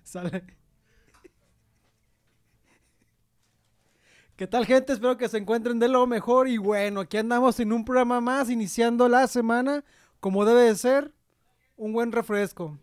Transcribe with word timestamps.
Sale. 0.04 0.63
¿Qué 4.44 4.48
tal 4.48 4.66
gente? 4.66 4.92
Espero 4.92 5.16
que 5.16 5.30
se 5.30 5.38
encuentren 5.38 5.80
de 5.80 5.88
lo 5.88 6.06
mejor 6.06 6.50
y 6.50 6.58
bueno, 6.58 7.00
aquí 7.00 7.16
andamos 7.16 7.62
en 7.62 7.72
un 7.72 7.86
programa 7.86 8.20
más, 8.20 8.50
iniciando 8.50 9.08
la 9.08 9.26
semana 9.28 9.86
como 10.20 10.44
debe 10.44 10.64
de 10.64 10.76
ser, 10.76 11.14
un 11.78 11.94
buen 11.94 12.12
refresco. 12.12 12.78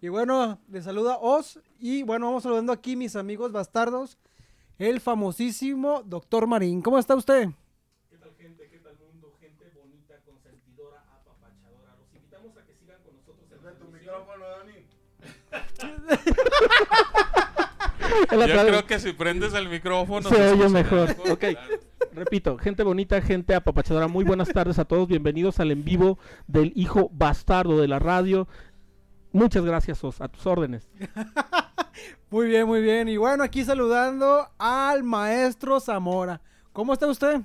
Y 0.00 0.08
bueno, 0.08 0.58
les 0.68 0.82
saluda 0.82 1.18
Oz 1.20 1.60
y 1.78 2.02
bueno, 2.02 2.26
vamos 2.26 2.42
saludando 2.42 2.72
aquí 2.72 2.96
mis 2.96 3.14
amigos 3.14 3.52
bastardos, 3.52 4.18
el 4.78 4.98
famosísimo 4.98 6.02
Doctor 6.02 6.48
Marín. 6.48 6.82
¿Cómo 6.82 6.98
está 6.98 7.14
usted? 7.14 7.50
¿Qué 8.10 8.16
tal 8.16 8.34
gente? 8.34 8.68
¿Qué 8.68 8.78
tal 8.80 8.98
mundo? 8.98 9.32
Gente 9.38 9.70
bonita, 9.76 10.16
consentidora, 10.26 11.04
apapachadora. 11.14 11.94
Los 12.00 12.12
invitamos 12.16 12.56
a 12.56 12.66
que 12.66 12.74
sigan 12.74 12.98
con 13.04 13.14
nosotros 13.14 13.46
en 13.64 13.78
tu 13.78 13.86
micrófono, 13.92 14.44
Yo 18.30 18.66
creo 18.66 18.86
que 18.86 18.98
si 18.98 19.12
prendes 19.12 19.54
el 19.54 19.68
micrófono... 19.68 20.28
Se 20.28 20.34
oye 20.34 20.46
escucha 20.46 20.68
mejor. 20.68 21.08
mejor, 21.08 21.30
Ok. 21.32 21.38
claro. 21.40 21.58
Repito, 22.12 22.56
gente 22.58 22.82
bonita, 22.82 23.20
gente 23.20 23.54
apapachadora, 23.54 24.08
muy 24.08 24.24
buenas 24.24 24.48
tardes 24.48 24.78
a 24.78 24.84
todos, 24.86 25.06
bienvenidos 25.06 25.60
al 25.60 25.70
en 25.70 25.84
vivo 25.84 26.18
del 26.46 26.72
hijo 26.74 27.10
bastardo 27.12 27.78
de 27.78 27.88
la 27.88 27.98
radio. 27.98 28.48
Muchas 29.32 29.64
gracias, 29.64 30.02
Os, 30.02 30.20
a 30.20 30.28
tus 30.28 30.46
órdenes. 30.46 30.88
Muy 32.30 32.46
bien, 32.48 32.66
muy 32.66 32.82
bien. 32.82 33.08
Y 33.08 33.16
bueno, 33.16 33.42
aquí 33.44 33.64
saludando 33.64 34.48
al 34.58 35.02
maestro 35.04 35.80
Zamora. 35.80 36.42
¿Cómo 36.72 36.92
está 36.92 37.06
usted? 37.06 37.40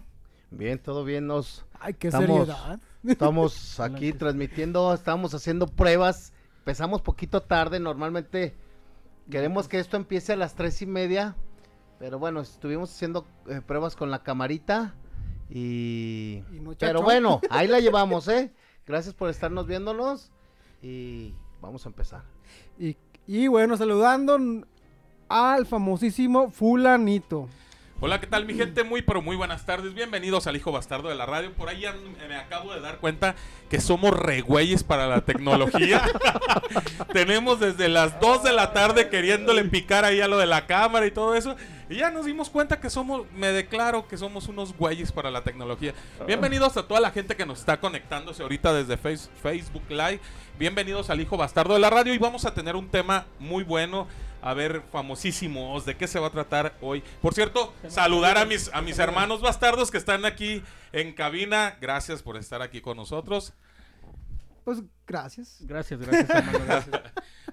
Bien, 0.50 0.78
todo 0.80 1.06
bien, 1.06 1.28
nos 1.28 1.64
Ay, 1.80 1.94
qué 1.94 2.08
Estamos- 2.10 2.48
seriedad. 2.48 2.80
estamos 3.08 3.80
aquí 3.80 4.12
transmitiendo, 4.12 4.94
estamos 4.94 5.34
haciendo 5.34 5.68
pruebas. 5.68 6.34
Empezamos 6.60 7.02
poquito 7.02 7.42
tarde, 7.42 7.80
normalmente 7.80 8.54
queremos 9.30 9.68
que 9.68 9.80
esto 9.80 9.98
empiece 9.98 10.34
a 10.34 10.36
las 10.36 10.56
tres 10.56 10.82
y 10.82 10.86
media. 10.86 11.36
Pero 12.00 12.18
bueno, 12.18 12.42
estuvimos 12.42 12.92
haciendo 12.92 13.28
eh, 13.48 13.62
pruebas 13.62 13.96
con 13.96 14.10
la 14.10 14.24
camarita 14.24 14.96
y... 15.50 16.42
Pero 16.80 17.04
bueno, 17.04 17.42
ahí 17.52 17.68
la 17.68 17.80
llevamos, 17.80 18.28
¿eh? 18.28 18.52
Gracias 18.88 19.14
por 19.14 19.30
estarnos 19.30 19.68
viéndonos 19.68 20.32
y 20.82 21.36
vamos 21.62 21.86
a 21.86 21.90
empezar. 21.90 22.24
Y, 22.80 22.98
y 23.28 23.48
bueno, 23.48 23.78
saludando 23.78 24.40
al 25.30 25.66
famosísimo 25.68 26.50
fulanito. 26.50 27.48
Hola, 28.04 28.20
¿qué 28.20 28.26
tal 28.26 28.46
mi 28.46 28.56
gente? 28.56 28.84
Muy, 28.84 29.04
pero 29.04 29.22
muy 29.22 29.36
buenas 29.36 29.64
tardes. 29.64 29.94
Bienvenidos 29.94 30.48
al 30.48 30.56
Hijo 30.56 30.72
Bastardo 30.72 31.10
de 31.10 31.14
la 31.14 31.28
Radio. 31.28 31.54
Por 31.54 31.70
ahí 31.70 31.82
ya 31.82 31.94
me 32.28 32.36
acabo 32.36 32.74
de 32.74 32.82
dar 32.82 32.98
cuenta 32.98 33.36
que 33.70 33.80
somos 33.80 34.10
regüeyes 34.12 34.84
para 34.84 35.06
la 35.06 35.22
tecnología. 35.22 36.02
Tenemos 37.14 37.60
desde 37.60 37.90
las 37.90 38.20
2 38.20 38.42
de 38.42 38.54
la 38.54 38.74
tarde 38.74 39.08
queriéndole 39.10 39.64
picar 39.66 40.04
ahí 40.04 40.20
a 40.20 40.28
lo 40.28 40.40
de 40.40 40.48
la 40.48 40.66
cámara 40.66 41.06
y 41.06 41.12
todo 41.12 41.36
eso. 41.36 41.56
Y 41.92 41.98
ya 41.98 42.10
nos 42.10 42.26
dimos 42.26 42.50
cuenta 42.50 42.80
que 42.80 42.90
somos, 42.90 43.28
me 43.36 43.52
declaro 43.52 44.08
que 44.08 44.18
somos 44.18 44.48
unos 44.48 44.76
güeyes 44.76 45.12
para 45.12 45.30
la 45.30 45.44
tecnología. 45.44 45.94
Bienvenidos 46.26 46.78
a 46.78 46.88
toda 46.88 47.02
la 47.02 47.12
gente 47.12 47.36
que 47.36 47.46
nos 47.46 47.60
está 47.60 47.80
conectándose 47.80 48.42
ahorita 48.42 48.74
desde 48.74 48.98
Face- 48.98 49.30
Facebook 49.44 49.84
Live. 49.90 50.20
Bienvenidos 50.58 51.12
al 51.12 51.22
Hijo 51.22 51.38
Bastardo 51.38 51.76
de 51.76 51.80
la 51.80 51.92
Radio 51.92 52.16
y 52.16 52.18
vamos 52.18 52.46
a 52.46 52.54
tener 52.56 52.76
un 52.76 52.90
tema 52.90 53.26
muy 53.38 53.64
bueno. 53.64 54.08
A 54.42 54.54
ver, 54.56 54.82
famosísimos, 54.92 55.86
¿de 55.86 55.96
qué 55.96 56.08
se 56.08 56.20
va 56.20 56.28
a 56.28 56.32
tratar 56.32 56.76
hoy? 56.82 57.04
Por 57.22 57.34
cierto, 57.34 57.74
saludar 57.88 58.38
a 58.38 58.46
mis, 58.46 58.74
a 58.74 58.82
mis 58.82 58.98
hermanos 58.98 59.42
bastardos 59.42 59.92
que 59.92 59.98
están 59.98 60.26
aquí 60.26 60.64
en 60.92 61.14
cabina. 61.14 61.78
Gracias 61.80 62.24
por 62.24 62.38
estar 62.38 62.62
aquí 62.62 62.82
con 62.82 62.98
nosotros. 62.98 63.54
Pues 64.64 64.82
gracias. 65.06 65.58
Gracias, 65.62 66.00
gracias, 66.00 66.30
hermano, 66.30 66.60
gracias. 66.66 67.02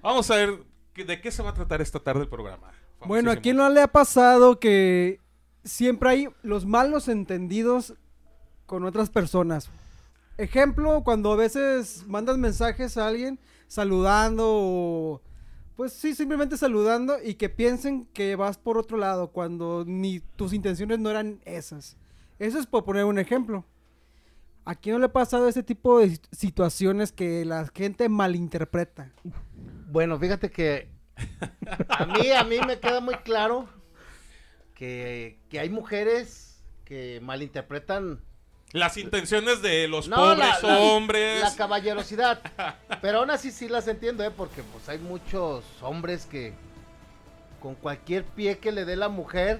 Vamos 0.01 0.31
a 0.31 0.35
ver 0.35 0.63
de 0.95 1.21
qué 1.21 1.31
se 1.31 1.43
va 1.43 1.51
a 1.51 1.53
tratar 1.53 1.81
esta 1.81 1.99
tarde 1.99 2.21
el 2.21 2.29
programa. 2.29 2.71
Bueno, 3.05 3.31
¿a 3.31 3.37
quién 3.37 3.57
no 3.57 3.69
le 3.69 3.81
ha 3.81 3.87
pasado 3.87 4.59
que 4.59 5.19
siempre 5.63 6.09
hay 6.09 6.27
los 6.41 6.65
malos 6.65 7.07
entendidos 7.07 7.93
con 8.65 8.83
otras 8.83 9.09
personas? 9.09 9.69
Ejemplo, 10.37 11.03
cuando 11.03 11.31
a 11.31 11.35
veces 11.35 12.05
mandas 12.07 12.37
mensajes 12.37 12.97
a 12.97 13.07
alguien 13.07 13.39
saludando 13.67 14.45
o... 14.47 15.21
Pues 15.79 15.93
sí, 15.93 16.13
simplemente 16.13 16.57
saludando 16.57 17.19
y 17.23 17.35
que 17.35 17.47
piensen 17.47 18.05
que 18.07 18.35
vas 18.35 18.57
por 18.57 18.77
otro 18.77 18.97
lado 18.97 19.31
cuando 19.31 19.85
ni 19.87 20.19
tus 20.19 20.51
intenciones 20.51 20.99
no 20.99 21.09
eran 21.09 21.39
esas. 21.45 21.95
Eso 22.37 22.59
es 22.59 22.65
por 22.65 22.83
poner 22.83 23.05
un 23.05 23.17
ejemplo. 23.17 23.63
¿A 24.65 24.75
quién 24.75 24.95
no 24.95 24.99
le 24.99 25.05
ha 25.05 25.13
pasado 25.13 25.47
ese 25.47 25.63
tipo 25.63 25.99
de 25.99 26.07
sit- 26.07 26.27
situaciones 26.33 27.13
que 27.13 27.45
la 27.45 27.65
gente 27.73 28.09
malinterpreta? 28.09 29.13
Bueno, 29.89 30.19
fíjate 30.19 30.51
que 30.51 30.89
a 31.87 32.05
mí, 32.07 32.29
a 32.29 32.43
mí 32.43 32.57
me 32.67 32.81
queda 32.81 32.99
muy 32.99 33.15
claro 33.15 33.69
que, 34.75 35.39
que 35.47 35.61
hay 35.61 35.69
mujeres 35.69 36.61
que 36.83 37.21
malinterpretan 37.23 38.19
Las 38.71 38.97
intenciones 38.97 39.61
de 39.63 39.87
los 39.87 40.07
No, 40.07 40.15
pobres 40.17 40.47
la- 40.61 40.69
la- 40.69 40.79
hombres. 40.79 41.41
la 41.41 41.55
caballerosidad. 41.55 42.39
Pero 43.01 43.19
aún 43.19 43.31
así 43.31 43.51
sí 43.51 43.67
las 43.67 43.87
entiendo, 43.87 44.23
¿eh? 44.23 44.31
Porque 44.31 44.61
pues 44.63 44.87
hay 44.89 44.99
muchos 44.99 45.63
hombres 45.81 46.25
que 46.27 46.53
con 47.61 47.75
cualquier 47.75 48.23
pie 48.23 48.57
que 48.59 48.71
le 48.71 48.85
dé 48.85 48.95
la 48.95 49.09
mujer 49.09 49.59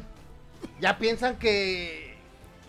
ya 0.80 0.98
piensan 0.98 1.38
que 1.38 2.18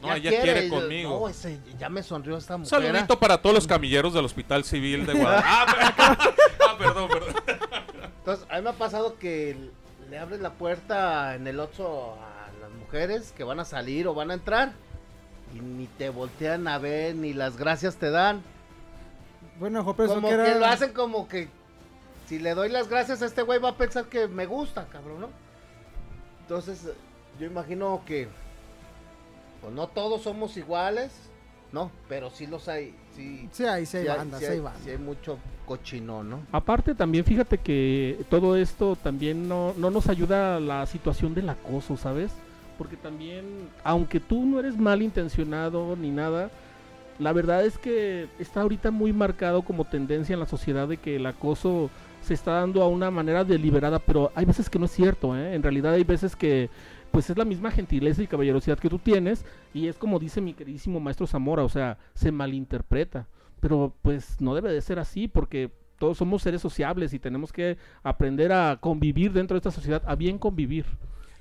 No, 0.00 0.14
ella 0.14 0.30
quiere 0.30 0.68
conmigo. 0.68 1.20
No, 1.20 1.28
ese, 1.28 1.58
ya 1.78 1.88
me 1.90 2.02
sonrió 2.02 2.36
esta 2.38 2.56
mujer. 2.56 2.70
saludito 2.70 3.18
para 3.18 3.40
todos 3.42 3.54
los 3.54 3.66
camilleros 3.66 4.14
del 4.14 4.24
Hospital 4.24 4.64
Civil 4.64 5.04
de 5.06 5.12
Guadalajara. 5.14 5.94
Ah, 5.98 6.16
ah, 6.70 6.76
perdón, 6.78 7.08
perdón. 7.10 7.34
Entonces, 8.18 8.46
a 8.50 8.56
mí 8.56 8.62
me 8.62 8.70
ha 8.70 8.74
pasado 8.74 9.18
que 9.18 9.56
le 10.08 10.18
abres 10.18 10.40
la 10.40 10.52
puerta 10.52 11.34
en 11.34 11.46
el 11.46 11.60
Oxxo 11.60 12.14
a 12.14 12.48
las 12.60 12.70
mujeres 12.70 13.32
que 13.36 13.44
van 13.44 13.60
a 13.60 13.64
salir 13.64 14.06
o 14.08 14.14
van 14.14 14.30
a 14.30 14.34
entrar 14.34 14.72
y 15.54 15.60
ni 15.60 15.86
te 15.86 16.10
voltean 16.10 16.68
a 16.68 16.78
ver 16.78 17.14
ni 17.14 17.32
las 17.32 17.56
gracias 17.56 17.96
te 17.96 18.10
dan. 18.10 18.42
Bueno, 19.58 19.84
jo, 19.84 19.94
pero 19.94 20.06
eso 20.06 20.14
como 20.14 20.28
que 20.28 20.36
que, 20.36 20.42
era... 20.42 20.58
lo 20.58 20.66
hacen 20.66 20.92
como 20.92 21.28
que 21.28 21.48
si 22.26 22.38
le 22.38 22.54
doy 22.54 22.68
las 22.68 22.88
gracias 22.88 23.22
a 23.22 23.26
este 23.26 23.42
güey 23.42 23.58
va 23.58 23.70
a 23.70 23.76
pensar 23.76 24.06
que 24.06 24.28
me 24.28 24.46
gusta, 24.46 24.86
cabrón, 24.86 25.22
¿no? 25.22 25.28
Entonces, 26.42 26.88
yo 27.38 27.46
imagino 27.46 28.02
que 28.06 28.28
pues 29.60 29.72
no 29.74 29.88
todos 29.88 30.22
somos 30.22 30.56
iguales, 30.56 31.12
¿no? 31.72 31.91
Pero 32.08 32.30
sí 32.30 32.46
los 32.46 32.68
hay, 32.68 32.94
sí. 33.14 33.48
Sí, 33.53 33.64
hay, 33.64 33.86
sí 33.86 33.98
hay 33.98 34.04
sí 34.04 34.08
hay- 34.08 34.16
bandas, 34.18 34.41
sí 34.41 34.46
sí 34.46 34.53
hay 34.53 34.62
sí 34.84 34.91
hay 34.91 34.98
mucho 34.98 35.38
cochino, 35.66 36.22
¿no? 36.24 36.41
Aparte 36.53 36.94
también 36.94 37.24
fíjate 37.24 37.58
que 37.58 38.24
todo 38.30 38.56
esto 38.56 38.96
también 38.96 39.48
no, 39.48 39.74
no 39.76 39.91
nos 39.91 40.08
ayuda 40.08 40.56
a 40.56 40.60
la 40.60 40.86
situación 40.86 41.34
del 41.34 41.48
acoso, 41.48 41.96
¿sabes? 41.96 42.32
Porque 42.80 42.97
también, 42.97 43.44
aunque 43.84 44.21
tú 44.21 44.47
no 44.47 44.59
eres 44.59 44.78
malintencionado 44.78 45.97
ni 45.97 46.09
nada, 46.09 46.50
la 47.18 47.34
verdad 47.34 47.62
es 47.66 47.77
que 47.77 48.27
está 48.38 48.62
ahorita 48.62 48.91
muy 48.91 49.12
marcado 49.12 49.60
como 49.60 49.84
tendencia 49.84 50.32
en 50.32 50.41
la 50.41 50.47
sociedad 50.47 50.88
de 50.88 50.97
que 50.97 51.16
el 51.16 51.27
acoso 51.27 51.91
se 52.22 52.32
está 52.32 52.53
dando 52.53 52.82
a 52.82 52.88
una 52.88 53.10
manera 53.10 53.44
deliberada, 53.44 53.98
pero 53.98 54.32
hay 54.34 54.47
veces 54.47 54.71
que 54.71 54.78
no 54.78 54.86
es 54.86 54.92
cierto, 54.92 55.36
¿eh? 55.36 55.54
En 55.54 55.62
realidad 55.62 55.92
hay 55.92 56.04
veces 56.04 56.34
que 56.34 56.71
pues 57.10 57.28
es 57.28 57.36
la 57.36 57.44
misma 57.44 57.71
gentileza 57.71 58.22
y 58.22 58.27
caballerosidad 58.27 58.78
que 58.78 58.88
tú 58.88 58.98
tienes 58.98 59.44
y 59.74 59.88
es 59.88 59.98
como 59.98 60.18
dice 60.18 60.41
mi 60.41 60.54
queridísimo 60.54 61.00
maestro 61.00 61.27
Zamora, 61.27 61.65
o 61.65 61.68
sea, 61.68 61.98
se 62.15 62.32
malinterpreta, 62.32 63.27
pero 63.60 63.92
pues 64.00 64.41
no 64.41 64.54
debe 64.54 64.72
de 64.72 64.80
ser 64.80 64.98
así 64.98 65.28
porque 65.28 65.71
todos 65.98 66.16
somos 66.16 66.41
seres 66.41 66.62
sociables 66.62 67.12
y 67.12 67.18
tenemos 67.18 67.53
que 67.53 67.77
aprender 68.03 68.54
a 68.54 68.78
convivir 68.80 69.34
dentro 69.34 69.54
de 69.54 69.59
esta 69.59 69.71
sociedad, 69.71 70.03
a 70.06 70.15
bien 70.15 70.38
convivir. 70.38 70.86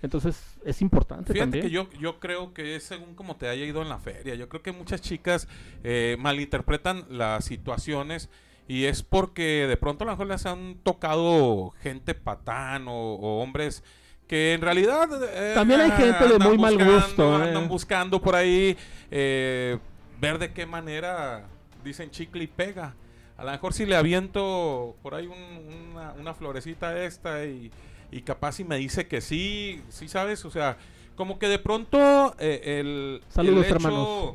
Entonces 0.02 0.58
es 0.66 0.82
importante 0.82 1.34
Fíjate 1.34 1.46
también. 1.60 1.66
que 1.66 1.70
yo, 1.72 1.90
yo 2.00 2.20
creo 2.20 2.54
que 2.54 2.76
es 2.76 2.84
según 2.84 3.16
como 3.16 3.36
te 3.36 3.50
haya 3.50 3.66
ido 3.66 3.82
en 3.82 3.90
la 3.90 4.00
feria. 4.00 4.36
Yo 4.36 4.48
creo 4.48 4.62
que 4.62 4.72
muchas 4.72 5.02
chicas 5.02 5.48
eh, 5.84 6.16
malinterpretan 6.20 7.06
las 7.10 7.44
situaciones 7.46 8.30
y 8.68 8.86
es 8.86 9.04
porque 9.04 9.66
de 9.68 9.78
pronto 9.78 10.04
a 10.04 10.06
lo 10.06 10.12
mejor 10.14 10.28
les 10.28 10.46
han 10.46 10.76
tocado 10.84 11.72
gente 11.82 12.14
patán 12.16 12.88
o, 12.88 12.94
o 13.16 13.42
hombres 13.42 13.84
que 14.28 14.54
en 14.54 14.62
realidad... 14.62 15.10
eh, 15.34 15.54
También 15.56 15.82
hay 15.82 15.92
gente 15.92 16.28
de 16.28 16.40
muy 16.40 16.58
mal 16.58 16.76
buscando, 16.76 16.94
gusto, 16.96 17.36
Andan 17.36 17.64
eh. 17.64 17.68
buscando 17.68 18.22
por 18.22 18.36
ahí 18.36 18.78
eh, 19.12 19.80
ver 20.22 20.38
de 20.38 20.54
qué 20.54 20.66
manera 20.66 21.48
dicen 21.84 22.12
chicle 22.12 22.44
y 22.44 22.48
pega. 22.48 22.96
A 23.38 23.44
lo 23.44 23.52
mejor 23.52 23.74
si 23.74 23.86
le 23.86 23.96
aviento 23.96 24.96
por 25.02 25.16
ahí 25.16 25.26
un- 25.28 25.92
una, 25.94 26.12
una 26.14 26.34
florecita 26.34 27.02
esta 27.04 27.44
y, 27.46 27.72
y 28.12 28.22
capaz 28.22 28.54
si 28.54 28.64
me 28.64 28.78
dice 28.78 29.08
que 29.08 29.22
sí, 29.22 29.82
sí 29.90 30.08
sabes, 30.08 30.44
o 30.46 30.52
sea, 30.52 30.78
como 31.16 31.38
que 31.40 31.48
de 31.48 31.60
pronto 31.60 32.36
eh, 32.40 32.80
el... 32.80 33.22
Saludos, 33.30 33.58
el 33.60 33.66
hecho- 33.66 33.76
hermanos. 33.76 34.34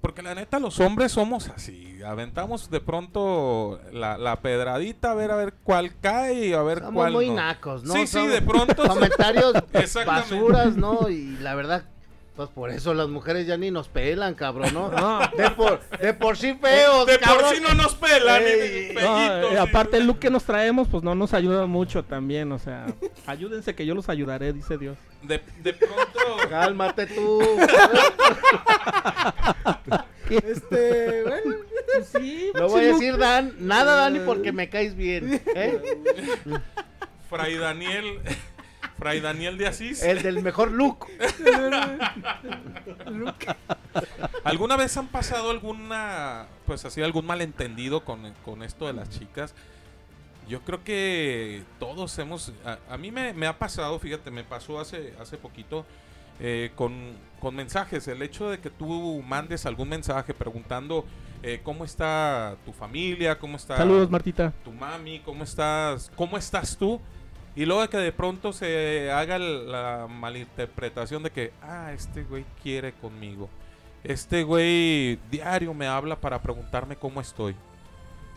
Porque 0.00 0.20
la 0.20 0.34
neta 0.34 0.58
los 0.58 0.80
hombres 0.80 1.12
somos 1.12 1.48
así, 1.48 2.02
aventamos 2.04 2.68
de 2.70 2.80
pronto 2.80 3.80
la, 3.92 4.18
la 4.18 4.40
pedradita 4.40 5.12
a 5.12 5.14
ver 5.14 5.30
a 5.30 5.36
ver 5.36 5.54
cuál 5.62 5.92
cae 6.00 6.48
y 6.48 6.52
a 6.54 6.62
ver 6.62 6.78
Somos 6.80 6.94
cuál 6.94 7.12
muy 7.12 7.28
no. 7.28 7.34
nacos, 7.36 7.84
¿no? 7.84 7.92
Sí, 7.94 8.00
sí, 8.08 8.14
Somos 8.14 8.32
de 8.32 8.42
pronto. 8.42 8.82
Comentarios 8.88 9.52
basuras, 10.06 10.76
¿no? 10.76 11.08
Y 11.08 11.36
la 11.36 11.54
verdad, 11.54 11.84
pues 12.36 12.48
por 12.48 12.70
eso 12.70 12.94
las 12.94 13.08
mujeres 13.08 13.46
ya 13.46 13.56
ni 13.58 13.70
nos 13.70 13.88
pelan, 13.88 14.34
cabrón, 14.34 14.72
¿no? 14.72 14.90
No. 14.92 15.20
De 15.36 15.50
por, 15.50 15.80
de 15.98 16.14
por 16.14 16.36
sí 16.36 16.54
feos, 16.54 17.06
de 17.06 17.18
por 17.18 17.44
sí 17.54 17.60
no 17.60 17.74
nos 17.74 17.94
pelan, 17.94 18.42
Ey. 18.42 18.88
ni- 18.94 19.02
No, 19.02 19.42
eh, 19.52 19.58
aparte 19.58 19.98
el 19.98 20.06
look 20.06 20.18
que 20.18 20.30
nos 20.30 20.44
traemos, 20.44 20.88
pues 20.88 21.02
no 21.02 21.14
nos 21.14 21.34
ayuda 21.34 21.66
mucho 21.66 22.02
también, 22.04 22.50
o 22.52 22.58
sea, 22.58 22.86
ayúdense 23.26 23.74
que 23.74 23.84
yo 23.84 23.94
los 23.94 24.08
ayudaré, 24.08 24.52
dice 24.52 24.78
Dios. 24.78 24.96
De, 25.22 25.40
de 25.62 25.72
pronto... 25.74 26.18
Cálmate 26.48 27.06
tú. 27.06 27.40
Este, 30.30 31.22
bueno. 31.22 31.56
Sí, 32.10 32.50
No 32.54 32.68
voy 32.68 32.84
a 32.84 32.88
decir 32.88 33.18
Dan, 33.18 33.54
nada 33.58 33.96
Dani 33.96 34.20
porque 34.20 34.52
me 34.52 34.68
caes 34.68 34.96
bien. 34.96 35.40
¿eh? 35.54 35.80
Fray 37.28 37.56
Daniel... 37.56 38.20
Fray 39.02 39.20
Daniel 39.20 39.58
de 39.58 39.66
Asís. 39.66 40.00
El 40.02 40.22
del 40.22 40.42
mejor 40.42 40.70
look. 40.72 41.06
¿Alguna 44.44 44.76
vez 44.76 44.96
han 44.96 45.08
pasado 45.08 45.50
alguna, 45.50 46.46
pues 46.66 46.84
así, 46.84 47.02
algún 47.02 47.26
malentendido 47.26 48.04
con, 48.04 48.32
con 48.44 48.62
esto 48.62 48.86
de 48.86 48.92
las 48.92 49.10
chicas? 49.10 49.56
Yo 50.48 50.60
creo 50.60 50.84
que 50.84 51.64
todos 51.80 52.16
hemos, 52.20 52.52
a, 52.64 52.78
a 52.88 52.96
mí 52.96 53.10
me, 53.10 53.32
me 53.32 53.48
ha 53.48 53.58
pasado, 53.58 53.98
fíjate, 53.98 54.30
me 54.30 54.44
pasó 54.44 54.78
hace, 54.78 55.14
hace 55.20 55.36
poquito 55.36 55.84
eh, 56.38 56.70
con, 56.76 57.12
con 57.40 57.56
mensajes, 57.56 58.06
el 58.06 58.22
hecho 58.22 58.50
de 58.50 58.58
que 58.58 58.70
tú 58.70 59.20
mandes 59.26 59.66
algún 59.66 59.88
mensaje 59.88 60.32
preguntando 60.32 61.04
eh, 61.42 61.60
cómo 61.64 61.84
está 61.84 62.56
tu 62.64 62.72
familia, 62.72 63.36
cómo 63.38 63.56
está 63.56 63.76
Saludos, 63.76 64.10
Martita. 64.10 64.52
tu 64.64 64.70
mami, 64.72 65.18
cómo 65.20 65.42
estás, 65.42 66.10
cómo 66.14 66.38
estás 66.38 66.76
tú. 66.76 67.00
Y 67.54 67.66
luego 67.66 67.82
de 67.82 67.88
que 67.88 67.98
de 67.98 68.12
pronto 68.12 68.52
se 68.52 69.10
haga 69.10 69.38
la 69.38 70.06
malinterpretación 70.08 71.22
de 71.22 71.30
que, 71.30 71.52
ah, 71.62 71.92
este 71.92 72.24
güey 72.24 72.44
quiere 72.62 72.92
conmigo. 72.92 73.50
Este 74.04 74.42
güey 74.42 75.18
diario 75.30 75.74
me 75.74 75.86
habla 75.86 76.16
para 76.16 76.40
preguntarme 76.40 76.96
cómo 76.96 77.20
estoy. 77.20 77.54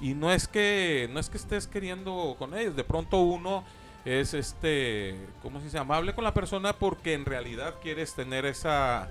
Y 0.02 0.14
no 0.14 0.32
es 0.32 0.48
que 0.48 1.10
no 1.12 1.20
es 1.20 1.30
que 1.30 1.38
estés 1.38 1.68
queriendo 1.68 2.36
con 2.38 2.54
ellos, 2.58 2.76
de 2.76 2.84
pronto 2.84 3.20
uno 3.20 3.64
es 4.04 4.34
este, 4.34 5.16
¿cómo 5.42 5.60
se 5.60 5.66
dice? 5.66 5.80
Amable 5.80 6.14
con 6.14 6.24
la 6.24 6.34
persona 6.34 6.74
porque 6.74 7.14
en 7.14 7.26
realidad 7.26 7.76
quieres 7.82 8.14
tener 8.14 8.46
esa 8.46 9.10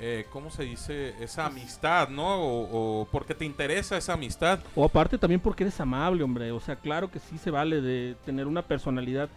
eh, 0.00 0.26
¿cómo 0.32 0.50
se 0.50 0.62
dice? 0.64 1.14
Esa 1.22 1.46
amistad, 1.46 2.08
¿no? 2.08 2.36
O, 2.42 3.02
o 3.02 3.04
porque 3.06 3.34
te 3.34 3.44
interesa 3.44 3.96
esa 3.96 4.14
amistad. 4.14 4.60
O 4.74 4.84
aparte 4.84 5.18
también 5.18 5.40
porque 5.40 5.64
eres 5.64 5.78
amable, 5.80 6.22
hombre. 6.22 6.50
O 6.52 6.60
sea, 6.60 6.76
claro 6.76 7.10
que 7.10 7.18
sí 7.18 7.36
se 7.38 7.50
vale 7.50 7.80
de 7.80 8.16
tener 8.24 8.46
una 8.46 8.62
personalidad 8.62 9.28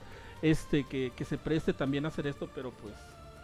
este 0.41 0.83
que, 0.85 1.11
que 1.15 1.25
se 1.25 1.37
preste 1.37 1.73
también 1.73 2.05
a 2.05 2.09
hacer 2.09 2.27
esto, 2.27 2.49
pero 2.53 2.71
pues 2.71 2.93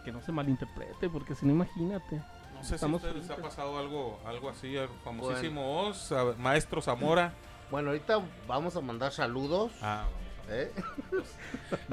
que 0.04 0.12
no 0.12 0.22
se 0.22 0.32
malinterprete, 0.32 1.08
porque 1.10 1.34
si 1.34 1.44
no, 1.46 1.52
imagínate. 1.52 2.16
No 2.54 2.64
sé 2.64 2.74
Estamos 2.74 3.00
si 3.00 3.06
a 3.06 3.10
ustedes 3.10 3.28
les 3.28 3.38
ha 3.38 3.42
pasado 3.42 3.78
algo, 3.78 4.18
algo 4.26 4.48
así, 4.50 4.76
el 4.76 4.88
famosísimo 5.04 5.80
Oz, 5.82 6.12
a- 6.12 6.34
Maestro 6.38 6.80
Zamora. 6.82 7.32
Bueno, 7.70 7.90
ahorita 7.90 8.20
vamos 8.48 8.76
a 8.76 8.80
mandar 8.80 9.12
saludos. 9.12 9.72
Ah, 9.80 10.04
¿eh? 10.50 10.70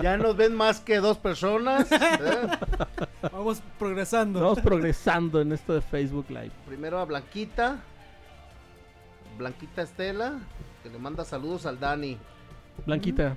ya 0.01 0.17
nos 0.17 0.35
ven 0.35 0.53
más 0.55 0.79
que 0.79 0.97
dos 0.97 1.17
personas. 1.17 1.91
¿eh? 1.91 2.47
Vamos 3.31 3.61
progresando. 3.79 4.41
Vamos 4.41 4.59
progresando 4.61 5.41
en 5.41 5.51
esto 5.51 5.73
de 5.73 5.81
Facebook 5.81 6.25
Live. 6.29 6.51
Primero 6.65 6.99
a 6.99 7.05
Blanquita. 7.05 7.77
Blanquita 9.37 9.83
Estela, 9.83 10.39
que 10.83 10.89
le 10.89 10.97
manda 10.97 11.23
saludos 11.23 11.65
al 11.65 11.79
Dani. 11.79 12.17
Blanquita. 12.85 13.35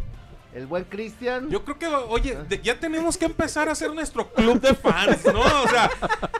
El 0.54 0.66
buen 0.66 0.82
Cristian. 0.84 1.48
yo 1.48 1.64
creo 1.64 1.78
que, 1.78 1.86
oye, 1.86 2.34
de- 2.48 2.60
ya 2.60 2.80
tenemos 2.80 3.16
que 3.16 3.26
empezar 3.26 3.68
a 3.68 3.72
hacer 3.72 3.94
nuestro 3.94 4.28
club 4.32 4.60
de 4.60 4.74
fans, 4.74 5.24
¿no? 5.26 5.40
O 5.42 5.68
sea, 5.68 5.88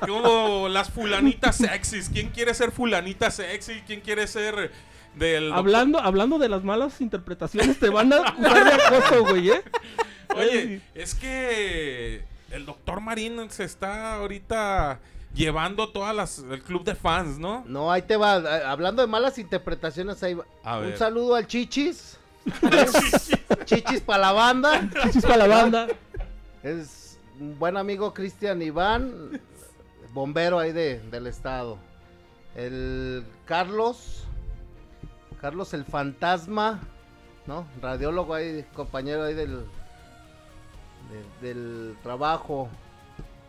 como 0.01 0.69
las 0.69 0.91
fulanitas 0.91 1.57
sexys. 1.57 2.09
¿Quién 2.09 2.31
quiere 2.31 2.53
ser 2.55 2.73
fulanita 2.73 3.31
sexy? 3.31 3.83
¿Quién 3.87 4.01
quiere 4.01 4.27
ser 4.27 4.73
del... 5.15 5.53
Hablando, 5.53 5.99
hablando 6.01 6.39
de 6.39 6.49
las 6.49 6.65
malas 6.65 7.01
interpretaciones, 7.01 7.79
te 7.79 7.89
van 7.91 8.13
a 8.13 8.29
acusar 8.29 8.65
de 8.65 8.83
acoso, 8.83 9.25
güey, 9.27 9.51
¿eh? 9.51 9.63
Oye, 10.37 10.81
es 10.95 11.15
que 11.15 12.25
el 12.51 12.67
doctor 12.67 13.01
Marín 13.01 13.51
se 13.51 13.65
está 13.65 14.15
ahorita 14.15 15.01
llevando 15.35 15.91
todas 15.91 16.15
las... 16.15 16.39
el 16.39 16.63
club 16.63 16.85
de 16.85 16.95
fans, 16.95 17.39
¿no? 17.39 17.65
No, 17.67 17.91
ahí 17.91 18.03
te 18.03 18.17
va. 18.17 18.35
Hablando 18.71 19.03
de 19.03 19.09
malas 19.09 19.39
interpretaciones, 19.39 20.23
ahí 20.23 20.35
va. 20.35 20.45
A 20.65 20.79
Un 20.79 20.87
ver. 20.87 20.99
saludo 20.99 21.35
al 21.35 21.47
Chichis. 21.47 22.17
Chichis 23.65 24.01
para 24.01 24.19
la 24.19 24.33
banda. 24.33 24.89
Chichis 25.03 25.23
para 25.23 25.37
la 25.37 25.47
banda. 25.47 25.89
Es 26.63 27.19
un 27.39 27.59
buen 27.59 27.77
amigo 27.77 28.13
Cristian 28.15 28.61
Iván, 28.63 29.41
bombero 30.13 30.59
ahí 30.59 30.73
de, 30.73 31.01
del 31.11 31.27
estado. 31.27 31.79
El 32.55 33.25
Carlos, 33.47 34.25
Carlos 35.41 35.73
el 35.75 35.85
fantasma, 35.85 36.81
¿no? 37.47 37.65
Radiólogo 37.81 38.35
ahí, 38.35 38.65
compañero 38.75 39.25
ahí 39.25 39.35
del, 39.35 39.65
de- 41.11 41.49
del 41.49 41.97
trabajo. 42.03 42.69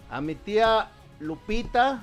A 0.09 0.21
mi 0.21 0.35
tía 0.35 0.89
Lupita, 1.19 2.01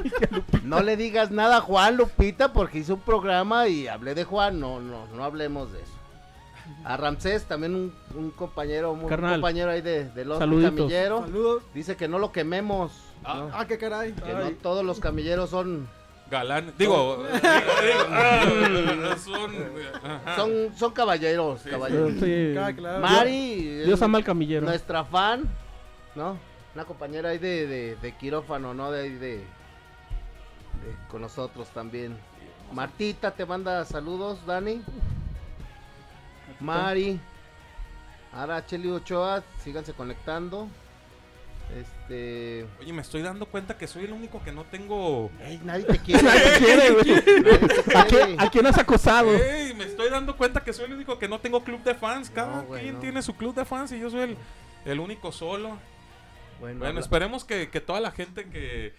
no 0.64 0.80
le 0.82 0.96
digas 0.96 1.30
nada 1.30 1.58
a 1.58 1.60
Juan 1.60 1.96
Lupita 1.96 2.52
porque 2.52 2.78
hizo 2.78 2.94
un 2.94 3.00
programa 3.00 3.68
y 3.68 3.86
hablé 3.88 4.14
de 4.14 4.24
Juan, 4.24 4.58
no, 4.60 4.80
no, 4.80 5.06
no 5.08 5.24
hablemos 5.24 5.72
de 5.72 5.82
eso. 5.82 5.92
A 6.84 6.96
Ramsés, 6.96 7.44
también 7.44 7.74
un, 7.76 7.94
un 8.16 8.30
compañero, 8.32 8.90
un 8.92 9.06
Carnal. 9.06 9.34
compañero 9.34 9.70
ahí 9.70 9.82
de, 9.82 10.08
del 10.10 10.32
otro 10.32 10.40
Saluditos. 10.40 10.74
camillero. 10.74 11.20
Saludos. 11.20 11.62
Dice 11.74 11.96
que 11.96 12.08
no 12.08 12.18
lo 12.18 12.32
quememos. 12.32 12.90
¿no? 13.22 13.50
Ah, 13.52 13.66
qué 13.68 13.78
caray. 13.78 14.12
Que 14.14 14.32
no 14.32 14.50
todos 14.62 14.84
los 14.84 14.98
camilleros 14.98 15.50
son 15.50 15.88
Galán, 16.30 16.74
digo, 16.76 17.24
digo, 17.24 17.38
digo, 18.96 19.16
son, 19.16 19.52
son, 20.34 20.76
son 20.76 20.92
caballeros, 20.92 21.60
Sí, 21.60 21.70
caballeros. 21.70 22.12
Sí. 22.20 22.52
Claro. 22.76 23.00
Mari, 23.00 23.82
Dios 23.84 24.02
ama 24.02 24.18
al 24.18 24.24
camillero. 24.24 24.66
nuestra 24.66 25.04
fan, 25.04 25.44
¿no? 26.16 26.36
Una 26.74 26.84
compañera 26.84 27.28
ahí 27.30 27.38
de, 27.38 27.66
de, 27.68 27.96
de 27.96 28.12
quirófano, 28.16 28.74
¿no? 28.74 28.90
De 28.90 29.02
ahí 29.02 29.10
de, 29.12 29.36
de- 29.36 29.44
con 31.08 31.20
nosotros 31.22 31.68
también. 31.68 32.16
Martita 32.72 33.30
te 33.30 33.46
manda 33.46 33.84
saludos, 33.84 34.44
Dani. 34.44 34.82
Mari. 36.60 37.20
Ahora 38.32 38.66
Cheli 38.66 38.90
Ochoa, 38.90 39.42
síganse 39.62 39.92
conectando. 39.92 40.68
Este. 41.74 42.66
Oye, 42.80 42.92
me 42.92 43.02
estoy 43.02 43.22
dando 43.22 43.46
cuenta 43.46 43.76
que 43.76 43.86
soy 43.86 44.04
el 44.04 44.12
único 44.12 44.42
que 44.42 44.52
no 44.52 44.64
tengo... 44.64 45.30
Ey, 45.42 45.60
nadie 45.64 45.84
te 45.84 45.98
quiere. 45.98 46.22
Nadie 46.22 46.40
te 46.40 46.58
quiere, 46.64 46.90
güey. 46.92 47.12
¿A 47.94 48.04
quién, 48.06 48.40
a 48.40 48.50
quién 48.50 48.66
has 48.66 48.78
acosado? 48.78 49.30
Ey, 49.34 49.74
me 49.74 49.84
estoy 49.84 50.08
dando 50.10 50.36
cuenta 50.36 50.62
que 50.62 50.72
soy 50.72 50.86
el 50.86 50.92
único 50.94 51.18
que 51.18 51.28
no 51.28 51.40
tengo 51.40 51.64
club 51.64 51.82
de 51.82 51.94
fans. 51.94 52.30
Cada 52.30 52.62
No, 52.62 52.68
quien 52.68 52.94
no. 52.94 53.00
tiene 53.00 53.20
su 53.22 53.34
club 53.34 53.54
de 53.54 53.64
fans 53.64 53.90
y 53.92 53.98
yo 53.98 54.08
soy 54.10 54.20
el, 54.20 54.36
el 54.84 55.00
único 55.00 55.32
solo. 55.32 55.78
Bueno, 56.60 56.98
esperemos 57.00 57.44
que, 57.44 57.68
que 57.68 57.80
toda 57.80 58.00
la 58.00 58.10
gente 58.12 58.44
que... 58.46 58.94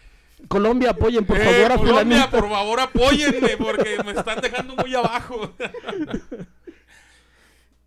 Colombia, 0.48 0.92
apoyen 0.92 1.26
por 1.26 1.38
Eh, 1.40 1.44
favor 1.46 1.72
a 1.72 1.76
Colombia, 1.78 2.04
fulanita. 2.04 2.30
por 2.30 2.50
favor, 2.50 2.80
apóyenme 2.80 3.58
porque 3.58 3.98
me 4.06 4.12
están 4.12 4.40
dejando 4.42 4.76
muy 4.76 4.94
abajo. 4.94 5.54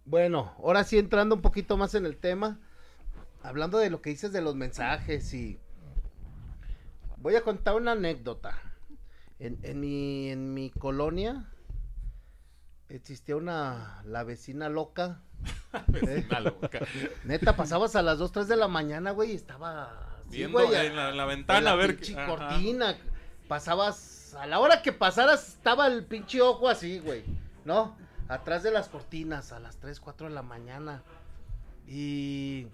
Bueno, 0.04 0.54
ahora 0.58 0.82
sí 0.82 0.98
entrando 0.98 1.36
un 1.36 1.40
poquito 1.42 1.76
más 1.76 1.94
en 1.94 2.04
el 2.04 2.16
tema, 2.16 2.58
hablando 3.42 3.78
de 3.78 3.90
lo 3.90 4.00
que 4.02 4.10
dices 4.10 4.32
de 4.32 4.40
los 4.40 4.54
mensajes 4.54 5.32
y 5.34 5.58
voy 7.16 7.36
a 7.36 7.42
contar 7.42 7.74
una 7.74 7.92
anécdota. 7.92 8.54
En, 9.38 9.58
en 9.62 9.80
mi, 9.80 10.28
en 10.30 10.52
mi 10.52 10.70
colonia 10.70 11.46
existía 12.88 13.36
una, 13.36 14.02
la 14.04 14.22
vecina 14.24 14.68
loca, 14.68 15.22
Vecinal, 15.88 16.54
acá. 16.62 16.80
Neta, 17.24 17.56
pasabas 17.56 17.96
a 17.96 18.02
las 18.02 18.18
2, 18.18 18.32
3 18.32 18.48
de 18.48 18.56
la 18.56 18.68
mañana, 18.68 19.12
güey, 19.12 19.32
y 19.32 19.34
estaba 19.36 20.16
así, 20.26 20.38
Viendo 20.38 20.58
güey, 20.58 20.74
en 20.86 20.96
la, 20.96 21.10
en 21.10 21.16
la 21.16 21.22
en 21.22 21.28
ventana 21.28 21.60
la 21.60 21.70
a 21.72 21.76
ver. 21.76 21.96
pinche 21.96 22.14
cortina. 22.26 22.96
Pasabas, 23.48 24.34
a 24.34 24.46
la 24.46 24.58
hora 24.58 24.82
que 24.82 24.92
pasaras, 24.92 25.48
estaba 25.48 25.86
el 25.86 26.04
pinche 26.04 26.40
ojo 26.42 26.68
así, 26.68 26.98
güey, 26.98 27.24
¿no? 27.64 27.96
Atrás 28.28 28.62
de 28.62 28.70
las 28.70 28.88
cortinas, 28.88 29.52
a 29.52 29.60
las 29.60 29.76
3, 29.78 29.98
4 30.00 30.28
de 30.28 30.34
la 30.34 30.42
mañana. 30.42 31.02
Y. 31.86 32.66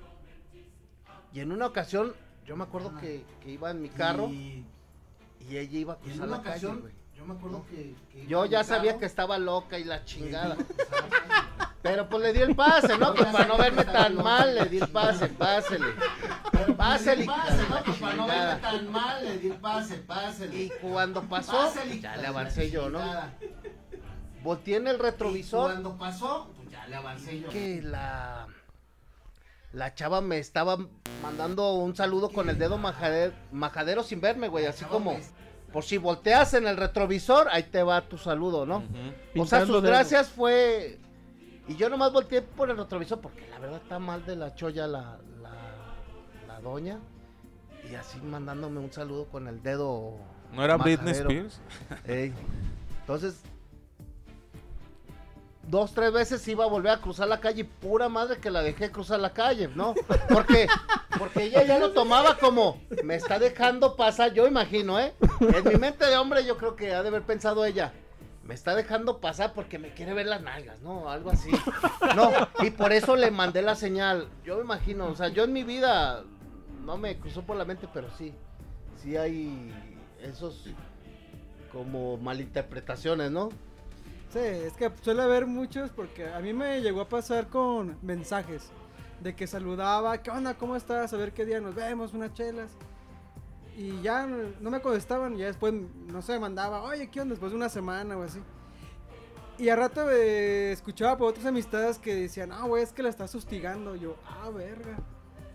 Y 1.37 1.41
en 1.41 1.53
una 1.53 1.67
ocasión, 1.67 2.15
yo 2.47 2.57
me 2.57 2.65
acuerdo 2.65 2.97
que, 2.97 3.23
que 3.43 3.51
iba 3.51 3.71
en 3.71 3.83
mi 3.83 3.91
carro 3.91 4.29
y, 4.31 4.65
Y, 5.39 5.57
ella 5.59 5.79
iba 5.79 5.93
a 5.93 5.99
y 6.07 6.11
en 6.11 6.11
cruzar 6.13 6.29
una 6.29 6.37
la 6.39 6.43
calle, 6.43 6.49
ocasión, 6.67 6.81
güey. 6.81 6.95
yo 7.15 7.27
me 7.27 7.35
acuerdo 7.35 7.67
que, 7.69 7.95
que 8.11 8.27
Yo 8.27 8.47
ya 8.47 8.65
sabía 8.65 8.93
carro, 8.93 9.01
que 9.01 9.05
estaba 9.05 9.39
loca 9.39 9.79
y 9.79 9.85
la 9.85 10.03
chingada. 10.07 10.57
cruzar 10.57 10.87
calle. 10.89 11.75
Pero 11.83 12.09
pues 12.09 12.23
le 12.23 12.33
di 12.33 12.41
el 12.41 12.57
pase, 12.57 12.97
¿no? 12.97 13.13
Pues 13.15 13.27
para 13.27 13.47
no 13.49 13.59
verme 13.59 13.85
tan 13.85 14.17
mal, 14.17 14.55
le 14.55 14.65
di 14.65 14.79
el 14.79 14.89
pase, 14.89 15.29
pásele. 15.29 15.87
Pero 16.51 16.75
Pásale, 16.75 17.17
le 17.17 17.23
di 17.25 17.29
el 17.29 17.37
pase, 17.37 17.69
¿no? 17.69 17.83
Pues 17.85 17.97
para 17.99 18.15
no 18.17 18.27
verme 18.27 18.61
tan 18.63 18.91
mal, 18.93 19.25
le 19.27 19.39
di 19.39 19.49
el 19.49 19.57
pase, 19.59 19.97
pásele. 19.99 20.57
Y 20.63 20.71
cuando 20.81 21.23
pasó, 21.25 21.53
Pásale, 21.53 22.01
ya 22.01 22.17
le 22.17 22.27
avancé 22.29 22.71
yo, 22.71 22.89
¿no? 22.89 22.99
Volteé 24.43 24.77
en 24.77 24.87
el 24.87 24.97
Y 24.97 24.99
retrovisor. 25.01 25.71
cuando 25.71 25.99
pasó, 25.99 26.51
pues 26.57 26.71
ya 26.71 26.87
le 26.87 26.97
avancé 26.97 27.41
yo. 27.41 27.49
que 27.51 27.83
la 27.83 28.47
la 29.77 29.93
chava 29.95 30.23
me 30.23 30.39
estaba 30.39 30.79
mandando 31.23 31.75
un 31.75 31.95
saludo 31.95 32.31
con 32.31 32.49
el 32.49 32.59
dedo 32.59 32.79
majadero, 32.79 33.35
majadero 33.53 34.03
sin 34.03 34.23
verme, 34.23 34.49
güey, 34.49 34.65
así 34.65 34.87
como 34.87 35.19
por 35.71 35.85
si 35.85 35.99
volteas 35.99 36.55
en 36.55 36.67
el 36.67 36.79
retrovisor, 36.79 37.49
ahí 37.53 37.65
te 37.65 37.83
va 37.83 38.01
tu 38.01 38.17
saludo, 38.17 38.65
¿no? 38.65 38.83
O 39.37 39.45
sea, 39.45 39.67
sus 39.67 39.83
gracias 39.83 40.29
fue 40.29 40.99
y 41.69 41.77
yo 41.77 41.91
nomás 41.91 42.11
volteé 42.11 42.41
por 42.41 42.71
el 42.71 42.79
retrovisor 42.79 43.21
porque 43.21 43.47
la 43.51 43.59
verdad 43.59 43.83
está 43.83 43.99
mal 43.99 44.25
de 44.25 44.37
la 44.37 44.55
cholla 44.55 44.87
la 44.87 45.19
la, 45.43 45.53
la 46.49 46.61
doña 46.63 46.99
y 47.91 47.97
así 47.97 48.19
mandándome 48.23 48.81
un 48.81 48.91
saludo 48.91 49.27
con 49.27 49.47
el 49.47 49.63
dedo 49.63 50.17
¿No 50.55 50.65
era 50.65 50.79
Britney 50.79 51.13
majadero. 51.13 51.29
Spears? 51.29 51.61
Ey. 52.07 52.33
Entonces, 53.01 53.43
dos, 55.69 55.93
tres 55.93 56.13
veces 56.13 56.47
iba 56.49 56.65
a 56.65 56.69
volver 56.69 56.93
a 56.93 57.01
cruzar 57.01 57.29
la 57.29 57.41
calle 57.41 57.63
y 57.63 57.65
pura 57.65 58.09
madre 58.09 58.39
que 58.39 58.51
la 58.51 58.63
dejé 58.63 58.91
cruzar 58.91 59.21
la 59.21 59.33
calle, 59.33 59.69
¿no? 59.75 59.95
Porque, 60.29 60.69
porque 61.19 61.45
ella 61.45 61.65
ya 61.65 61.79
lo 61.79 61.93
tomaba 61.93 62.39
como, 62.39 62.81
me 63.03 63.17
está 63.17 63.39
dejando 63.39 63.97
pasar, 63.97 64.33
yo 64.33 64.47
imagino, 64.47 64.99
¿eh? 65.01 65.15
En 65.41 65.65
mi 65.69 65.75
mente 65.75 66.07
de 66.07 66.17
hombre 66.17 66.45
yo 66.45 66.57
creo 66.57 66.77
que 66.77 66.95
ha 66.95 67.03
de 67.03 67.09
haber 67.09 67.23
pensado 67.23 67.65
ella, 67.65 67.93
me 68.45 68.55
está 68.55 68.75
dejando 68.77 69.19
pasar 69.19 69.53
porque 69.55 69.79
me 69.79 69.93
quiere 69.93 70.15
ver 70.15 70.27
las 70.27 70.41
nalgas, 70.41 70.81
¿no? 70.81 71.11
Algo 71.11 71.31
así. 71.31 71.51
No, 72.15 72.31
y 72.65 72.71
por 72.71 72.93
eso 72.93 73.17
le 73.17 73.31
mandé 73.31 73.63
la 73.63 73.75
señal, 73.75 74.29
yo 74.45 74.61
imagino, 74.61 75.07
o 75.07 75.17
sea, 75.17 75.29
yo 75.29 75.45
en 75.45 75.53
mi 75.53 75.65
vida 75.65 76.23
no 76.85 76.97
me 76.97 77.19
cruzó 77.19 77.43
por 77.43 77.57
la 77.57 77.65
mente, 77.65 77.89
pero 77.93 78.09
sí, 78.17 78.33
sí 79.03 79.17
hay 79.17 79.73
esos 80.23 80.65
como 81.73 82.17
malinterpretaciones, 82.19 83.31
¿no? 83.33 83.51
Es 84.37 84.75
que 84.75 84.91
suele 85.01 85.23
haber 85.23 85.47
muchos 85.47 85.91
porque 85.91 86.29
a 86.29 86.41
mí 86.41 86.53
me 86.53 86.81
llegó 86.81 87.01
a 87.01 87.09
pasar 87.09 87.49
con 87.49 87.97
mensajes 88.03 88.71
de 89.21 89.35
que 89.35 89.47
saludaba, 89.47 90.19
¿qué 90.19 90.31
onda? 90.31 90.55
¿Cómo 90.55 90.77
estás? 90.77 91.13
A 91.13 91.17
ver 91.17 91.33
qué 91.33 91.47
día 91.47 91.61
nos 91.61 91.75
vemos, 91.75 92.13
unas 92.13 92.35
chelas. 92.35 92.71
Y 93.77 94.01
ya 94.03 94.27
no 94.27 94.71
me 94.71 94.81
contestaban 94.81 95.37
ya 95.37 95.47
después, 95.47 95.73
no 95.73 96.23
sé, 96.23 96.39
mandaba, 96.39 96.83
oye, 96.83 97.09
¿qué 97.09 97.21
onda? 97.21 97.33
Después 97.33 97.53
de 97.53 97.57
una 97.57 97.69
semana 97.69 98.17
o 98.17 98.23
así. 98.23 98.41
Y 99.59 99.71
a 99.71 99.77
rato 99.77 100.11
eh, 100.11 100.73
escuchaba 100.73 101.17
por 101.17 101.29
otras 101.29 101.47
amistades 101.47 101.99
que 101.99 102.15
decían, 102.15 102.53
ah, 102.53 102.65
güey, 102.67 102.83
es 102.83 102.93
que 102.93 103.03
la 103.03 103.09
estás 103.09 103.35
hostigando. 103.35 103.97
Yo, 103.97 104.17
ah, 104.27 104.51
verga. 104.51 104.99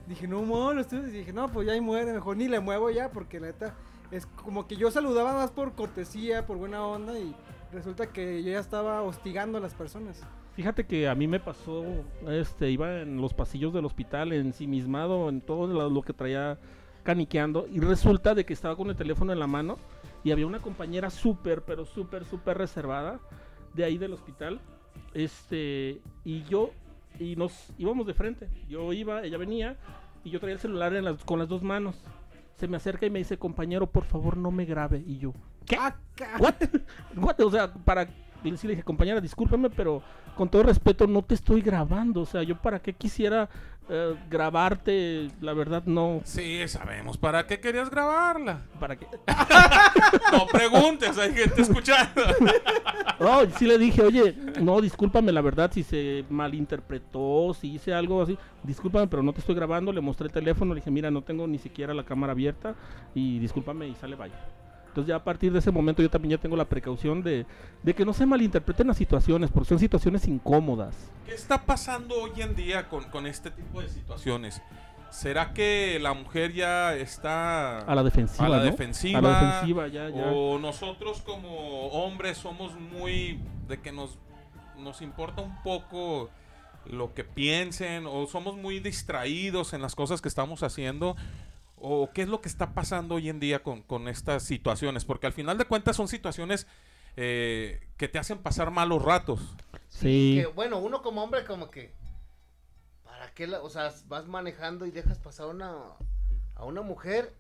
Dije, 0.08 0.28
no, 0.28 0.42
mo, 0.42 0.74
lo 0.74 0.82
estoy... 0.82 1.00
y 1.00 1.12
Dije, 1.12 1.34
no, 1.34 1.52
pues 1.52 1.68
ya 1.68 1.74
ahí 1.74 1.82
muere, 1.82 2.12
mejor 2.12 2.36
ni 2.36 2.48
le 2.48 2.60
muevo 2.60 2.90
ya, 2.90 3.12
porque 3.12 3.40
la 3.40 3.48
neta, 3.48 3.76
es 4.10 4.26
como 4.26 4.68
que 4.68 4.76
yo 4.76 4.90
saludaba 4.90 5.34
más 5.34 5.52
por 5.52 5.74
cortesía, 5.74 6.48
por 6.48 6.58
buena 6.58 6.84
onda, 6.84 7.18
y 7.18 7.36
resulta 7.72 8.08
que 8.08 8.44
yo 8.44 8.52
ya 8.52 8.60
estaba 8.60 9.02
hostigando 9.02 9.58
a 9.58 9.62
las 9.62 9.74
personas. 9.74 10.22
Fíjate 10.54 10.86
que 10.86 11.08
a 11.08 11.16
mí 11.16 11.28
me 11.28 11.40
pasó, 11.40 11.84
este, 12.28 12.70
iba 12.70 13.02
en 13.02 13.22
los 13.22 13.34
pasillos 13.34 13.74
del 13.74 13.86
hospital, 13.86 14.34
ensimismado 14.34 15.30
en 15.30 15.42
todo 15.42 15.90
lo, 15.90 16.02
que 16.02 16.14
traía 16.14 16.60
caniqueando, 17.04 17.68
y 17.68 17.80
resulta 17.80 18.36
de 18.36 18.46
que 18.46 18.54
estaba 18.54 18.76
con 18.76 18.90
el 18.90 18.96
teléfono 18.96 19.32
en 19.32 19.40
la 19.40 19.48
mano 19.48 19.78
y 20.24 20.32
había 20.32 20.46
una 20.46 20.60
compañera 20.60 21.10
súper, 21.10 21.64
pero 21.64 21.86
súper, 21.86 22.26
súper 22.26 22.58
reservada 22.58 23.20
de 23.74 23.86
ahí 23.86 23.98
del 23.98 24.14
hospital, 24.14 24.60
este, 25.14 26.02
y 26.26 26.44
yo, 26.44 26.72
y 27.20 27.36
nos 27.36 27.74
íbamos 27.78 28.06
de 28.06 28.14
frente, 28.14 28.50
yo 28.68 28.92
iba, 28.94 29.24
ella 29.24 29.38
venía, 29.38 29.78
y 30.24 30.30
yo 30.30 30.40
traía 30.40 30.56
el 30.56 30.60
celular 30.60 30.94
en 30.94 31.06
las- 31.06 31.24
con 31.24 31.40
las 31.40 31.48
dos 31.48 31.64
manos. 31.64 31.96
Se 32.58 32.68
me 32.68 32.78
acerca 32.78 33.06
y 33.06 33.10
me 33.10 33.20
dice, 33.20 33.38
compañero, 33.38 33.88
por 33.88 34.04
favor 34.04 34.38
no 34.38 34.52
me 34.52 34.66
grabe. 34.66 35.04
Y 35.08 35.18
yo, 35.18 35.34
¿qué? 35.72 35.78
Ah, 35.80 35.96
¿What? 36.40 36.56
What? 37.16 37.40
O 37.42 37.52
sea, 37.52 37.74
para. 37.74 38.08
Y 38.44 38.58
sí 38.58 38.68
le 38.68 38.74
dije, 38.74 38.84
compañera, 38.84 39.22
discúlpame, 39.22 39.70
pero 39.70 40.02
con 40.36 40.50
todo 40.50 40.64
respeto, 40.64 41.06
no 41.06 41.22
te 41.22 41.36
estoy 41.36 41.62
grabando. 41.62 42.22
O 42.22 42.26
sea, 42.26 42.42
yo 42.44 42.58
para 42.58 42.80
qué 42.80 42.94
quisiera 42.94 43.50
eh, 43.90 44.16
grabarte, 44.30 45.30
la 45.42 45.54
verdad, 45.54 45.84
no. 45.86 46.22
Sí, 46.24 46.68
sabemos. 46.68 47.18
¿Para 47.18 47.46
qué 47.46 47.60
querías 47.60 47.90
grabarla? 47.90 48.62
¿Para 48.80 48.96
qué? 48.96 49.06
No 50.32 50.48
preguntes, 50.48 51.18
hay 51.18 51.34
gente 51.34 51.62
escuchando. 51.62 52.22
No, 53.20 53.42
sí 53.58 53.68
le 53.68 53.78
dije, 53.78 54.02
oye, 54.02 54.36
no, 54.60 54.82
discúlpame, 54.82 55.32
la 55.32 55.42
verdad, 55.42 55.70
si 55.72 55.84
se 55.84 56.26
malinterpretó, 56.32 57.54
si 57.54 57.74
hice 57.76 57.94
algo 57.94 58.24
así, 58.24 58.36
discúlpame, 58.64 59.06
pero 59.08 59.22
no 59.22 59.32
te 59.32 59.42
estoy 59.42 59.54
grabando. 59.54 59.92
Le 59.92 60.02
mostré 60.02 60.26
el 60.26 60.34
teléfono, 60.34 60.74
le 60.74 60.80
dije, 60.80 60.90
mira, 60.90 61.12
no 61.12 61.22
tengo 61.22 61.46
ni 61.46 61.60
siquiera 61.60 61.94
la 61.94 62.04
cámara 62.04 62.32
abierta 62.32 62.74
y 63.14 63.38
discúlpame 63.38 63.88
y 63.88 63.94
sale, 63.94 64.16
vaya. 64.16 64.34
Entonces 64.92 65.08
ya 65.08 65.16
a 65.16 65.24
partir 65.24 65.54
de 65.54 65.60
ese 65.60 65.72
momento 65.72 66.02
yo 66.02 66.10
también 66.10 66.32
ya 66.32 66.38
tengo 66.38 66.58
la 66.58 66.66
precaución 66.66 67.24
de, 67.24 67.46
de 67.82 67.94
que 67.94 68.04
no 68.04 68.12
se 68.12 68.26
malinterpreten 68.26 68.88
las 68.88 68.98
situaciones, 68.98 69.50
porque 69.50 69.70
son 69.70 69.80
situaciones 69.80 70.28
incómodas. 70.28 70.94
¿Qué 71.26 71.34
está 71.34 71.66
pasando 71.66 72.16
hoy 72.16 72.32
en 72.42 72.56
día 72.58 72.90
con, 72.90 73.06
con 73.06 73.26
este 73.26 73.52
tipo 73.52 73.82
de 73.82 73.88
situaciones? 73.88 74.62
¿Será 75.10 75.54
que 75.54 75.98
la 76.02 76.14
mujer 76.14 76.52
ya 76.52 76.94
está 76.96 77.80
A 77.80 77.96
la 77.96 78.04
defensiva. 78.04 78.46
a 78.46 78.50
la 78.50 78.58
¿no? 78.58 78.64
defensiva? 78.64 79.20
A 79.20 79.22
la 79.22 79.42
defensiva, 79.42 79.88
ya, 79.88 80.10
ya. 80.10 80.26
O 80.26 80.60
nosotros 80.60 81.22
como 81.22 81.88
hombres 81.88 82.38
somos 82.38 82.78
muy 82.78 83.40
de 83.70 83.80
que 83.80 83.94
nos, 83.94 84.18
nos 84.78 85.02
importa 85.02 85.42
un 85.42 85.56
poco 85.64 86.30
lo 86.86 87.14
que 87.14 87.24
piensen 87.24 88.08
o 88.08 88.28
somos 88.28 88.58
muy 88.58 88.82
distraídos 88.82 89.72
en 89.72 89.82
las 89.82 89.96
cosas 89.96 90.22
que 90.22 90.28
estamos 90.28 90.64
haciendo. 90.64 91.16
¿O 91.84 92.12
qué 92.14 92.22
es 92.22 92.28
lo 92.28 92.42
que 92.42 92.48
está 92.48 92.74
pasando 92.74 93.16
hoy 93.16 93.30
en 93.30 93.40
día 93.40 93.64
con, 93.64 93.82
con 93.82 94.08
estas 94.08 94.44
situaciones? 94.44 95.04
Porque 95.04 95.26
al 95.26 95.34
final 95.34 95.58
de 95.58 95.66
cuentas 95.66 95.96
son 95.96 96.08
situaciones 96.08 96.68
eh, 97.18 97.80
que 97.98 98.08
te 98.08 98.20
hacen 98.20 98.38
pasar 98.38 98.70
malos 98.70 99.02
ratos. 99.02 99.40
Sí. 99.90 100.40
Que, 100.40 100.46
bueno, 100.46 100.78
uno 100.78 101.02
como 101.02 101.24
hombre 101.24 101.44
como 101.44 101.70
que 101.72 101.92
¿para 103.04 103.34
qué 103.34 103.48
la, 103.48 103.62
o 103.62 103.70
sea, 103.70 103.92
vas 104.08 104.28
manejando 104.28 104.86
y 104.86 104.92
dejas 104.92 105.20
pasar 105.20 105.48
una 105.48 105.74
a 106.56 106.66
una 106.66 106.82
mujer 106.82 107.34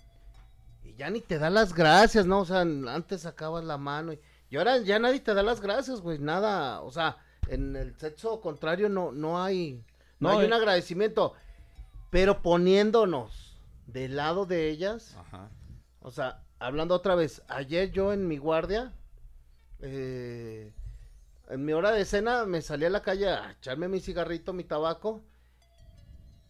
y 0.83 0.95
ya 0.95 1.09
ni 1.09 1.21
te 1.21 1.37
da 1.37 1.49
las 1.49 1.73
gracias, 1.73 2.25
¿no? 2.25 2.39
O 2.39 2.45
sea, 2.45 2.61
antes 2.61 3.21
sacabas 3.21 3.63
la 3.63 3.77
mano 3.77 4.13
y, 4.13 4.19
y 4.49 4.57
ahora 4.57 4.79
ya 4.79 4.99
nadie 4.99 5.19
te 5.19 5.33
da 5.33 5.43
las 5.43 5.61
gracias, 5.61 6.01
güey, 6.01 6.19
nada, 6.19 6.81
o 6.81 6.91
sea, 6.91 7.17
en 7.47 7.75
el 7.75 7.95
sexo 7.97 8.41
contrario 8.41 8.89
no 8.89 9.11
no 9.11 9.41
hay 9.41 9.83
no, 10.19 10.29
No, 10.29 10.37
hay 10.37 10.43
eh. 10.43 10.47
un 10.47 10.53
agradecimiento, 10.53 11.33
pero 12.09 12.41
poniéndonos 12.41 13.50
del 13.91 14.15
lado 14.15 14.45
de 14.45 14.69
ellas, 14.69 15.15
Ajá. 15.17 15.49
o 15.99 16.11
sea, 16.11 16.43
hablando 16.59 16.95
otra 16.95 17.15
vez, 17.15 17.41
ayer 17.47 17.91
yo 17.91 18.13
en 18.13 18.27
mi 18.27 18.37
guardia, 18.37 18.93
eh, 19.79 20.73
en 21.49 21.65
mi 21.65 21.73
hora 21.73 21.91
de 21.91 22.05
cena 22.05 22.45
me 22.45 22.61
salí 22.61 22.85
a 22.85 22.89
la 22.89 23.01
calle 23.01 23.29
a 23.29 23.51
echarme 23.51 23.87
mi 23.87 23.99
cigarrito, 23.99 24.53
mi 24.53 24.63
tabaco, 24.63 25.21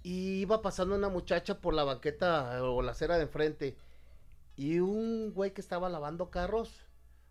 y 0.04 0.42
iba 0.42 0.62
pasando 0.62 0.96
una 0.96 1.10
muchacha 1.10 1.60
por 1.60 1.74
la 1.74 1.84
banqueta 1.84 2.58
eh, 2.58 2.62
o 2.62 2.82
la 2.82 2.92
acera 2.92 3.18
de 3.18 3.24
enfrente, 3.24 3.78
y 4.56 4.80
un 4.80 5.34
güey 5.34 5.54
que 5.54 5.62
estaba 5.62 5.90
lavando 5.90 6.30
carros, 6.30 6.86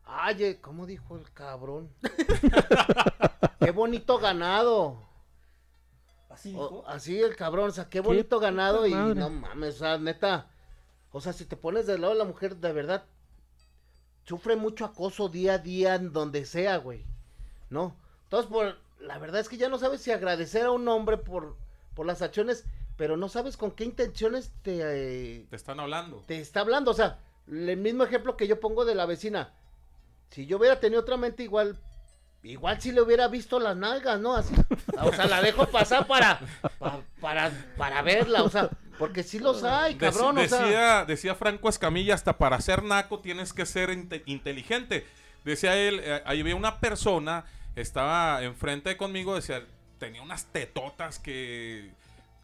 ay, 0.05 0.43
eh, 0.45 0.61
¿cómo 0.61 0.87
dijo 0.87 1.17
el 1.17 1.31
cabrón? 1.33 1.91
Qué 3.61 3.71
bonito 3.71 4.19
ganado. 4.19 5.10
Así 6.31 6.55
O- 6.57 6.85
así 6.87 7.21
el 7.21 7.37
cabrón, 7.37 7.69
o 7.69 7.73
sea, 7.73 7.89
qué 7.91 8.01
bonito 8.01 8.39
ganado 8.41 8.87
y 8.87 8.95
madre. 8.95 9.15
no 9.21 9.29
mames, 9.31 9.75
o 9.77 9.79
sea, 9.81 9.99
neta. 9.99 10.47
O 11.13 11.21
sea, 11.21 11.33
si 11.33 11.45
te 11.45 11.57
pones 11.57 11.87
del 11.87 12.01
lado 12.01 12.13
de 12.15 12.19
la 12.21 12.25
mujer, 12.25 12.57
de 12.57 12.73
verdad, 12.73 13.05
sufre 14.25 14.57
mucho 14.57 14.85
acoso 14.85 15.29
día 15.29 15.55
a 15.55 15.59
día 15.59 15.95
en 15.97 16.13
donde 16.13 16.45
sea, 16.45 16.77
güey. 16.79 17.05
¿No? 17.69 17.97
Entonces, 18.25 18.51
por, 18.51 18.79
la 19.01 19.19
verdad 19.19 19.41
es 19.41 19.49
que 19.49 19.57
ya 19.57 19.69
no 19.69 19.79
sabes 19.79 20.01
si 20.03 20.13
agradecer 20.13 20.67
a 20.67 20.71
un 20.71 20.87
hombre 20.89 21.17
por, 21.19 21.57
por 21.95 22.07
las 22.07 22.23
acciones, 22.23 22.65
pero 22.97 23.17
no 23.17 23.29
sabes 23.29 23.57
con 23.57 23.73
qué 23.73 23.85
intenciones 23.85 24.53
te, 24.63 24.79
eh, 24.83 25.47
Te 25.51 25.57
están 25.57 25.81
hablando. 25.81 26.23
te 26.27 26.39
está 26.41 26.61
hablando. 26.61 26.93
O 26.93 26.95
sea, 26.95 27.19
el 27.49 27.77
mismo 27.77 28.05
ejemplo 28.05 28.37
que 28.37 28.47
yo 28.47 28.61
pongo 28.61 28.85
de 28.85 28.95
la 28.95 29.07
vecina. 29.07 29.53
Si 30.31 30.47
yo 30.47 30.59
hubiera 30.59 30.79
tenido 30.79 31.01
otra 31.01 31.17
mente 31.17 31.43
igual, 31.43 31.77
igual 32.43 32.81
si 32.81 32.93
le 32.93 33.01
hubiera 33.03 33.29
visto 33.29 33.59
las 33.61 33.77
nalgas, 33.77 34.19
¿no? 34.21 34.35
Así, 34.37 34.55
o 34.99 35.13
sea, 35.13 35.27
la 35.27 35.41
dejo 35.43 35.67
pasar 35.67 36.07
para, 36.07 36.41
pa- 36.79 37.01
para, 37.21 37.51
para 37.77 38.03
verla, 38.03 38.43
o 38.43 38.49
sea, 38.51 38.71
porque 38.99 39.23
sí 39.23 39.39
los 39.39 39.63
hay, 39.65 39.97
cabrón, 39.97 40.39
o 40.39 40.47
sea. 40.49 40.63
decía, 40.63 41.05
decía 41.07 41.35
Franco 41.35 41.69
Escamilla, 41.69 42.15
hasta 42.15 42.39
para 42.39 42.61
ser 42.61 42.83
naco 42.83 43.21
tienes 43.21 43.53
que 43.53 43.67
ser 43.67 43.91
inte- 43.91 44.23
inteligente. 44.27 45.07
Decía 45.45 45.77
él, 45.77 46.01
eh, 46.03 46.23
ahí 46.27 46.41
había 46.41 46.55
una 46.57 46.81
persona, 46.81 47.45
estaba 47.77 48.43
enfrente 48.43 48.97
conmigo, 48.97 49.35
decía, 49.35 49.63
tenía 49.99 50.21
unas 50.23 50.47
tetotas 50.47 51.19
que, 51.19 51.91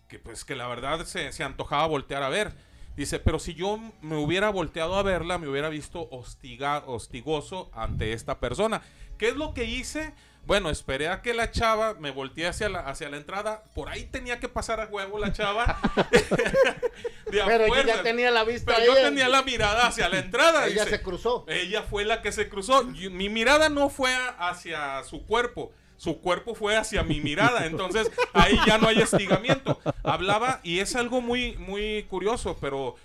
que 0.09 0.19
pues 0.19 0.45
que 0.45 0.57
la 0.57 0.67
verdad 0.67 1.05
se, 1.05 1.31
se 1.33 1.43
antojaba 1.45 1.87
voltear 1.87 2.23
a 2.23 2.29
ver. 2.31 2.53
Dice, 2.97 3.19
pero 3.19 3.39
si 3.39 3.55
yo 3.55 3.79
me 4.01 4.17
hubiera 4.17 4.49
volteado 4.49 4.97
a 4.97 5.03
verla, 5.03 5.37
me 5.37 5.49
hubiera 5.49 5.69
visto 5.69 6.09
hostiga, 6.11 6.79
hostigoso 6.87 7.71
ante 7.75 8.15
esta 8.15 8.41
persona. 8.41 8.81
¿Qué 9.19 9.29
es 9.29 9.37
lo 9.37 9.53
que 9.53 9.65
hice? 9.65 10.15
Bueno, 10.47 10.71
esperé 10.71 11.09
a 11.09 11.23
que 11.23 11.35
la 11.35 11.51
chava 11.51 11.95
me 11.95 12.11
volteé 12.11 12.47
hacia 12.47 12.69
la, 12.69 12.81
hacia 12.81 13.11
la 13.11 13.17
entrada. 13.17 13.65
Por 13.75 13.89
ahí 13.89 14.05
tenía 14.05 14.39
que 14.39 14.49
pasar 14.49 14.81
a 14.81 14.87
huevo 14.87 15.19
la 15.19 15.33
chava. 15.33 15.79
De 17.31 17.43
Pero 17.45 17.67
yo 17.67 17.83
ya 17.83 18.03
tenía 18.03 18.31
la 18.31 18.45
vista 18.45 18.73
Pero 18.77 18.95
yo 18.95 19.03
tenía 19.03 19.29
la 19.29 19.43
mirada 19.43 19.89
hacia 19.89 20.09
la 20.09 20.19
entrada. 20.19 20.67
Ella 20.67 20.85
dice. 20.85 20.97
se 20.97 21.03
cruzó. 21.03 21.45
Ella 21.49 21.83
fue 21.83 22.05
la 22.05 22.23
que 22.23 22.31
se 22.31 22.49
cruzó. 22.49 22.85
Mi 22.85 23.29
mirada 23.29 23.69
no 23.69 23.91
fue 23.91 24.15
hacia 24.39 25.03
su 25.03 25.27
cuerpo. 25.27 25.73
Su 25.97 26.21
cuerpo 26.21 26.55
fue 26.55 26.77
hacia 26.77 27.03
mi 27.03 27.21
mirada. 27.21 27.67
Entonces 27.67 28.11
ahí 28.33 28.59
ya 28.67 28.79
no 28.79 28.89
hay 28.89 28.99
estigamiento. 29.01 29.81
Hablaba 30.03 30.61
y 30.63 30.81
es 30.81 30.95
algo 30.97 31.21
muy, 31.21 31.57
muy 31.57 32.05
curioso, 32.11 32.57
pero 32.61 32.97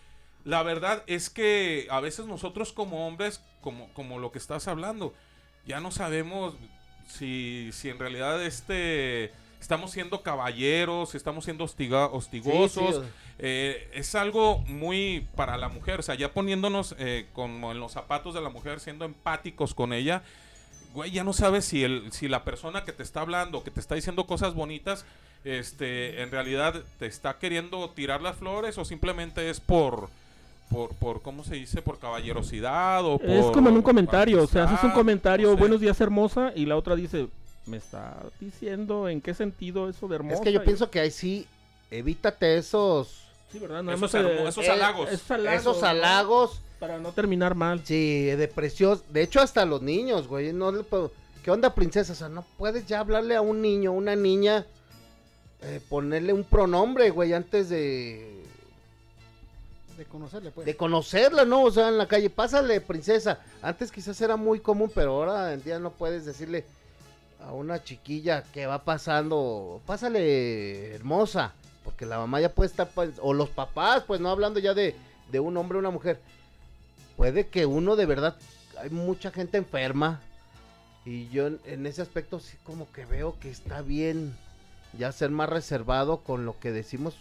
la 0.43 0.63
verdad 0.63 1.03
es 1.07 1.29
que 1.29 1.88
a 1.89 2.00
veces 2.00 2.25
nosotros 2.25 2.74
como 2.74 3.07
hombres, 3.07 3.41
como, 3.62 3.93
como 3.93 4.19
lo 4.19 4.31
que 4.31 4.39
estás 4.39 4.67
hablando, 4.67 5.13
ya 5.65 5.79
no 5.79 5.91
sabemos 5.91 6.55
si, 7.07 7.69
si 7.74 7.89
en 7.89 8.00
realidad 8.00 8.43
este 8.43 9.31
estamos 9.60 9.91
siendo 9.91 10.24
caballeros, 10.24 11.12
si 11.12 11.17
estamos 11.17 11.45
siendo 11.45 11.65
hostiga- 11.65 12.10
hostigosos. 12.12 12.95
Sí, 12.95 13.01
sí. 13.03 13.07
Eh, 13.43 13.89
es 13.93 14.15
algo 14.15 14.60
muy 14.67 15.27
para 15.36 15.57
la 15.57 15.67
mujer, 15.69 16.00
o 16.00 16.03
sea, 16.03 16.15
ya 16.15 16.33
poniéndonos 16.33 16.95
eh, 17.00 17.27
como 17.33 17.71
en 17.71 17.79
los 17.79 17.91
zapatos 17.91 18.33
de 18.33 18.41
la 18.41 18.50
mujer, 18.50 18.79
siendo 18.79 19.05
empáticos 19.05 19.74
con 19.75 19.93
ella, 19.93 20.24
güey, 20.93 21.12
ya 21.12 21.24
no 21.24 21.33
sabes 21.33 21.65
si, 21.65 21.83
el, 21.83 22.12
si 22.12 22.27
la 22.27 22.43
persona 22.43 22.83
que 22.83 22.91
te 22.91 23.03
está 23.03 23.21
hablando, 23.21 23.63
que 23.63 23.71
te 23.71 23.79
está 23.79 23.95
diciendo 23.95 24.25
cosas 24.25 24.53
bonitas, 24.53 25.05
este, 25.43 26.21
en 26.21 26.31
realidad 26.31 26.75
te 27.00 27.05
está 27.07 27.38
queriendo 27.39 27.89
tirar 27.91 28.21
las 28.21 28.36
flores 28.38 28.77
o 28.77 28.86
simplemente 28.86 29.50
es 29.50 29.60
por, 29.60 30.10
por, 30.69 30.93
por 30.95 31.21
¿cómo 31.21 31.43
se 31.43 31.55
dice? 31.55 31.81
Por 31.81 31.98
caballerosidad 32.00 33.03
o 33.05 33.17
por... 33.17 33.29
Es 33.29 33.45
como 33.48 33.69
en 33.69 33.75
un 33.77 33.81
comentario, 33.81 34.43
o 34.43 34.48
sea, 34.48 34.65
haces 34.65 34.83
un 34.83 34.91
comentario, 34.91 35.48
no 35.50 35.53
sé. 35.55 35.60
buenos 35.60 35.81
días 35.81 36.00
hermosa, 36.01 36.51
y 36.55 36.65
la 36.65 36.75
otra 36.77 36.95
dice, 36.95 37.27
me 37.65 37.77
está 37.77 38.17
diciendo 38.39 39.10
en 39.10 39.21
qué 39.21 39.33
sentido 39.33 39.89
eso 39.89 40.07
de 40.07 40.15
hermosa. 40.15 40.36
Es 40.36 40.41
que 40.41 40.51
yo 40.51 40.62
Y- 40.62 40.65
pienso 40.65 40.89
que 40.91 41.00
ahí 41.00 41.12
sí, 41.12 41.48
evítate 41.89 42.57
esos, 42.57 43.17
Sí, 43.51 43.60
¿verdad? 43.60 43.83
Nada 43.83 43.98
Esos 43.98 44.13
hermo- 44.13 44.29
eh, 44.29 44.48
esos 44.48 44.65
eh, 44.65 44.69
halagos. 44.71 45.10
esos 45.12 45.29
halagos, 45.31 45.60
esos 45.62 45.81
¿no? 45.81 45.88
halagos. 45.88 46.62
Para 46.81 46.97
no 46.97 47.11
terminar 47.13 47.53
mal. 47.55 47.85
Sí, 47.85 48.25
de 48.25 48.47
precios. 48.47 49.03
De 49.13 49.21
hecho, 49.21 49.39
hasta 49.39 49.63
los 49.65 49.83
niños, 49.83 50.27
güey. 50.27 50.51
No 50.51 50.71
le 50.71 50.81
puedo- 50.83 51.11
¿Qué 51.43 51.51
onda, 51.51 51.73
princesa? 51.75 52.11
O 52.13 52.15
sea, 52.15 52.27
no 52.27 52.43
puedes 52.57 52.88
ya 52.88 53.00
hablarle 53.00 53.35
a 53.35 53.41
un 53.41 53.61
niño, 53.61 53.91
una 53.91 54.15
niña, 54.15 54.65
eh, 55.61 55.79
ponerle 55.89 56.33
un 56.33 56.43
pronombre, 56.43 57.11
güey, 57.11 57.33
antes 57.33 57.69
de, 57.69 58.43
De 59.95 60.05
conocerle, 60.05 60.50
pues. 60.50 60.65
de 60.65 60.75
conocerla, 60.75 61.45
¿no? 61.45 61.61
O 61.63 61.69
sea, 61.71 61.89
en 61.89 62.00
la 62.00 62.07
calle, 62.07 62.31
pásale, 62.31 62.81
princesa. 62.81 63.39
Antes 63.61 63.91
quizás 63.91 64.19
era 64.19 64.35
muy 64.35 64.59
común, 64.59 64.91
pero 64.93 65.11
ahora 65.11 65.53
en 65.53 65.63
día 65.63 65.77
no 65.77 65.91
puedes 65.91 66.25
decirle 66.25 66.65
a 67.45 67.53
una 67.53 67.83
chiquilla 67.83 68.43
que 68.51 68.65
va 68.65 68.83
pasando, 68.83 69.81
pásale, 69.85 70.95
hermosa. 70.95 71.53
Porque 71.83 72.07
la 72.07 72.17
mamá 72.17 72.41
ya 72.41 72.50
puede 72.53 72.69
estar, 72.71 72.89
pues, 72.89 73.11
o 73.21 73.33
los 73.33 73.50
papás, 73.50 74.03
pues 74.07 74.19
no 74.19 74.29
hablando 74.29 74.59
ya 74.59 74.73
de, 74.73 74.95
de 75.31 75.39
un 75.39 75.55
hombre 75.57 75.77
o 75.77 75.79
una 75.79 75.89
mujer. 75.91 76.19
Puede 77.21 77.45
que 77.45 77.67
uno 77.67 77.95
de 77.95 78.07
verdad, 78.07 78.35
hay 78.81 78.89
mucha 78.89 79.29
gente 79.29 79.60
enferma. 79.60 80.19
Y 81.05 81.29
yo 81.29 81.51
en, 81.67 81.86
ese 81.86 82.01
aspecto 82.01 82.39
sí 82.39 82.57
como 82.63 82.91
que 82.91 83.05
veo 83.05 83.38
que 83.39 83.51
está 83.51 83.84
bien 83.84 84.36
ya 84.97 85.12
ser 85.12 85.29
más 85.29 85.47
reservado 85.47 86.21
con 86.21 86.47
lo 86.47 86.60
que 86.60 86.71
decimos 86.71 87.15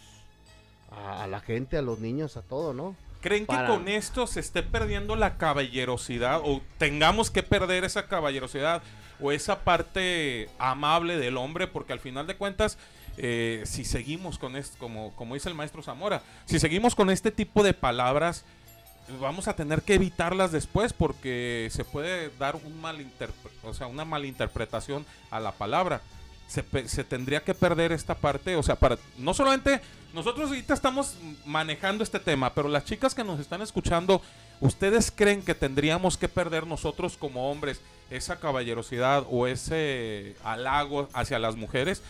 a, 0.91 1.25
a 1.25 1.27
la 1.27 1.41
gente, 1.41 1.77
a 1.77 1.83
los 1.83 1.99
niños, 1.99 2.39
a 2.39 2.41
todo, 2.41 2.73
¿no? 2.73 2.97
¿Creen 3.21 3.45
Para- 3.45 3.67
que 3.67 3.73
con 3.75 3.89
esto 3.89 4.27
se 4.27 4.41
esté 4.41 4.63
perdiendo 4.63 5.17
la 5.17 5.37
caballerosidad 5.37 6.41
o 6.45 6.63
tengamos 6.79 7.31
que 7.31 7.43
perder 7.43 7.85
esa 7.85 8.07
caballerosidad 8.07 8.83
o 9.21 9.33
esa 9.33 9.65
parte 9.65 10.49
amable 10.59 11.19
del 11.19 11.37
hombre? 11.37 11.67
Porque 11.67 11.93
al 11.93 12.01
final 12.01 12.27
de 12.27 12.39
cuentas, 12.39 12.79
eh, 13.19 13.65
si 13.67 13.85
seguimos 13.85 14.39
con 14.39 14.57
esto, 14.57 14.79
como, 14.79 15.15
como 15.15 15.35
dice 15.35 15.51
el 15.51 15.55
maestro 15.55 15.83
Zamora, 15.83 16.23
si 16.47 16.59
seguimos 16.59 16.95
con 16.95 17.11
este 17.11 17.31
tipo 17.31 17.63
de 17.63 17.75
palabras, 17.75 18.47
vamos 19.21 19.49
a 19.49 19.57
tener 19.57 19.83
que 19.83 19.95
evitarlas 19.95 20.53
después 20.53 20.93
porque 20.93 21.69
se 21.71 21.85
puede 21.85 22.31
dar 22.39 22.57
un 22.57 22.81
o 23.63 23.75
sea, 23.75 23.87
una 23.87 24.05
malinterpretación 24.05 25.07
a 25.31 25.41
la 25.41 25.53
palabra. 25.53 26.01
Se, 26.47 26.65
se 26.89 27.05
tendría 27.05 27.45
que 27.45 27.55
perder 27.55 27.93
esta 27.93 28.17
parte, 28.17 28.57
o 28.57 28.63
sea, 28.63 28.75
para 28.75 28.99
no 29.17 29.33
solamente 29.35 29.81
nosotros 30.13 30.49
ahorita 30.49 30.75
estamos 30.75 31.15
manejando 31.47 32.03
este 32.03 32.19
tema, 32.19 32.53
pero 32.53 32.69
las 32.69 32.85
chicas 32.85 33.15
que 33.15 33.23
nos 33.23 33.39
están 33.39 33.63
escuchando, 33.63 34.21
¿ustedes 34.61 35.13
creen 35.15 35.43
que 35.43 35.55
tendríamos 35.55 36.17
que 36.17 36.29
perder 36.29 36.67
nosotros 36.67 37.17
como 37.17 37.51
hombres 37.51 37.81
esa 38.11 38.41
caballerosidad 38.41 39.25
o 39.31 39.47
ese 39.47 40.35
halago 40.43 41.09
hacia 41.13 41.39
las 41.39 41.55
mujeres 41.55 42.03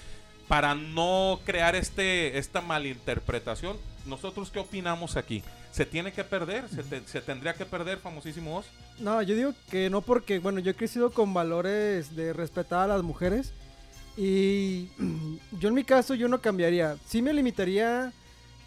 para 0.49 0.75
no 0.75 1.41
crear 1.45 1.77
este 1.77 2.39
esta 2.39 2.63
malinterpretación? 2.63 3.77
¿Nosotros 4.07 4.51
qué 4.51 4.59
opinamos 4.59 5.17
aquí? 5.17 5.43
¿Se 5.73 5.85
tiene 5.87 6.13
que 6.13 6.25
perder? 6.25 6.69
¿Se, 6.69 6.83
te- 6.83 7.21
tendría 7.21 7.55
que 7.55 7.65
perder, 7.67 7.99
famosísimo 7.99 8.57
Oz? 8.57 8.67
No, 8.99 9.21
yo 9.23 9.35
digo 9.37 9.53
que 9.71 9.89
no 9.91 10.01
porque, 10.03 10.39
bueno, 10.39 10.59
yo 10.61 10.71
he 10.71 10.75
crecido 10.75 11.11
con 11.11 11.33
valores 11.35 12.17
de 12.17 12.33
respetar 12.33 12.81
a 12.91 12.95
las 12.95 13.03
mujeres 13.03 13.53
y 14.17 14.89
yo 15.61 15.69
en 15.69 15.75
mi 15.75 15.85
caso 15.85 16.15
yo 16.15 16.29
no 16.29 16.41
cambiaría. 16.41 16.97
Sí 17.07 17.23
me 17.23 17.33
limitaría, 17.33 18.13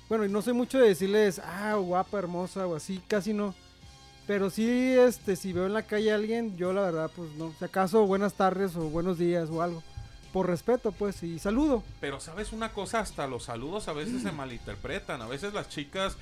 bueno, 0.08 0.26
y 0.26 0.30
no 0.30 0.42
soy 0.42 0.54
mucho 0.54 0.80
de 0.80 0.88
decirles, 0.90 1.40
ah, 1.40 1.76
guapa, 1.76 2.20
hermosa 2.20 2.66
o 2.68 2.76
así, 2.76 3.02
casi 3.08 3.34
no. 3.34 3.54
Pero 4.26 4.50
sí, 4.50 4.70
este, 4.98 5.36
si 5.36 5.52
veo 5.52 5.66
en 5.66 5.74
la 5.74 5.82
calle 5.84 6.12
a 6.12 6.16
alguien, 6.16 6.56
yo 6.56 6.72
la 6.72 6.82
verdad, 6.82 7.12
pues 7.14 7.32
no. 7.34 7.54
Si 7.60 7.66
acaso 7.66 8.06
buenas 8.08 8.34
tardes 8.36 8.74
o 8.78 8.82
buenos 8.90 9.18
días 9.18 9.50
o 9.50 9.62
algo. 9.62 9.84
Por 10.34 10.48
respeto, 10.48 10.92
pues, 10.92 11.22
y 11.22 11.38
saludo. 11.38 11.84
Pero 12.02 12.20
sabes 12.20 12.52
una 12.52 12.74
cosa, 12.74 13.00
hasta 13.00 13.28
los 13.28 13.44
saludos 13.44 13.88
a 13.88 13.94
veces 13.94 14.24
se 14.24 14.32
malinterpretan. 14.32 15.22
A 15.22 15.28
veces 15.28 15.54
las 15.54 15.70
chicas 15.70 16.18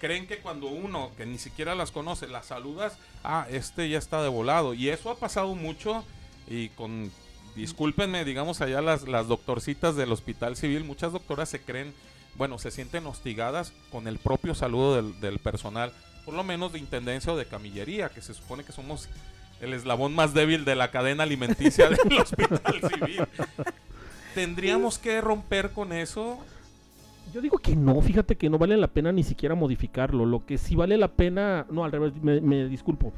creen 0.00 0.26
que 0.26 0.38
cuando 0.38 0.66
uno, 0.66 1.10
que 1.16 1.24
ni 1.24 1.38
siquiera 1.38 1.74
las 1.74 1.90
conoce, 1.90 2.28
las 2.28 2.44
saludas, 2.44 2.98
ah, 3.24 3.46
este 3.50 3.88
ya 3.88 3.96
está 3.96 4.22
de 4.22 4.28
volado. 4.28 4.74
Y 4.74 4.90
eso 4.90 5.08
ha 5.08 5.16
pasado 5.16 5.54
mucho 5.54 6.04
y 6.46 6.68
con, 6.70 7.10
discúlpenme, 7.56 8.26
digamos 8.26 8.60
allá 8.60 8.82
las, 8.82 9.08
las 9.08 9.28
doctorcitas 9.28 9.96
del 9.96 10.12
hospital 10.12 10.56
civil, 10.56 10.84
muchas 10.84 11.12
doctoras 11.12 11.48
se 11.48 11.62
creen, 11.62 11.94
bueno, 12.36 12.58
se 12.58 12.70
sienten 12.70 13.06
hostigadas 13.06 13.72
con 13.90 14.08
el 14.08 14.18
propio 14.18 14.54
saludo 14.54 14.96
del, 14.96 15.20
del 15.20 15.38
personal, 15.38 15.94
por 16.26 16.34
lo 16.34 16.44
menos 16.44 16.72
de 16.74 16.80
intendencia 16.80 17.32
o 17.32 17.36
de 17.36 17.46
camillería, 17.46 18.10
que 18.10 18.20
se 18.20 18.34
supone 18.34 18.62
que 18.62 18.72
somos 18.72 19.08
el 19.64 19.72
eslabón 19.72 20.14
más 20.14 20.34
débil 20.34 20.64
de 20.64 20.76
la 20.76 20.90
cadena 20.90 21.22
alimenticia 21.22 21.88
del 21.88 22.18
hospital 22.20 22.80
civil. 22.80 23.22
¿Tendríamos 24.34 24.98
que 24.98 25.20
romper 25.20 25.70
con 25.70 25.92
eso? 25.92 26.38
Yo 27.32 27.40
digo 27.40 27.58
que 27.58 27.74
no, 27.74 28.00
fíjate 28.00 28.36
que 28.36 28.50
no 28.50 28.58
vale 28.58 28.76
la 28.76 28.88
pena 28.88 29.10
ni 29.10 29.22
siquiera 29.22 29.54
modificarlo. 29.54 30.26
Lo 30.26 30.44
que 30.44 30.58
sí 30.58 30.76
vale 30.76 30.96
la 30.96 31.08
pena, 31.08 31.66
no, 31.70 31.84
al 31.84 31.92
revés, 31.92 32.12
me, 32.22 32.40
me 32.40 32.68
disculpo. 32.68 33.12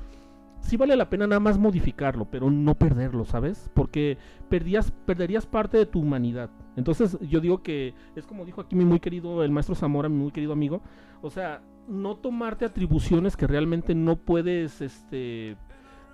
Sí 0.60 0.76
vale 0.76 0.96
la 0.96 1.10
pena 1.10 1.26
nada 1.26 1.40
más 1.40 1.58
modificarlo, 1.58 2.24
pero 2.24 2.50
no 2.50 2.74
perderlo, 2.74 3.24
¿sabes? 3.24 3.70
Porque 3.74 4.18
perdías, 4.48 4.90
perderías 4.90 5.46
parte 5.46 5.76
de 5.76 5.86
tu 5.86 6.00
humanidad. 6.00 6.50
Entonces 6.76 7.18
yo 7.20 7.40
digo 7.40 7.62
que 7.62 7.94
es 8.14 8.26
como 8.26 8.44
dijo 8.44 8.62
aquí 8.62 8.74
mi 8.74 8.84
muy 8.84 8.98
querido, 8.98 9.44
el 9.44 9.50
maestro 9.50 9.74
Zamora, 9.74 10.08
mi 10.08 10.16
muy 10.16 10.32
querido 10.32 10.52
amigo. 10.52 10.82
O 11.22 11.30
sea, 11.30 11.62
no 11.88 12.16
tomarte 12.16 12.64
atribuciones 12.64 13.36
que 13.36 13.46
realmente 13.46 13.94
no 13.94 14.16
puedes, 14.16 14.80
este, 14.80 15.56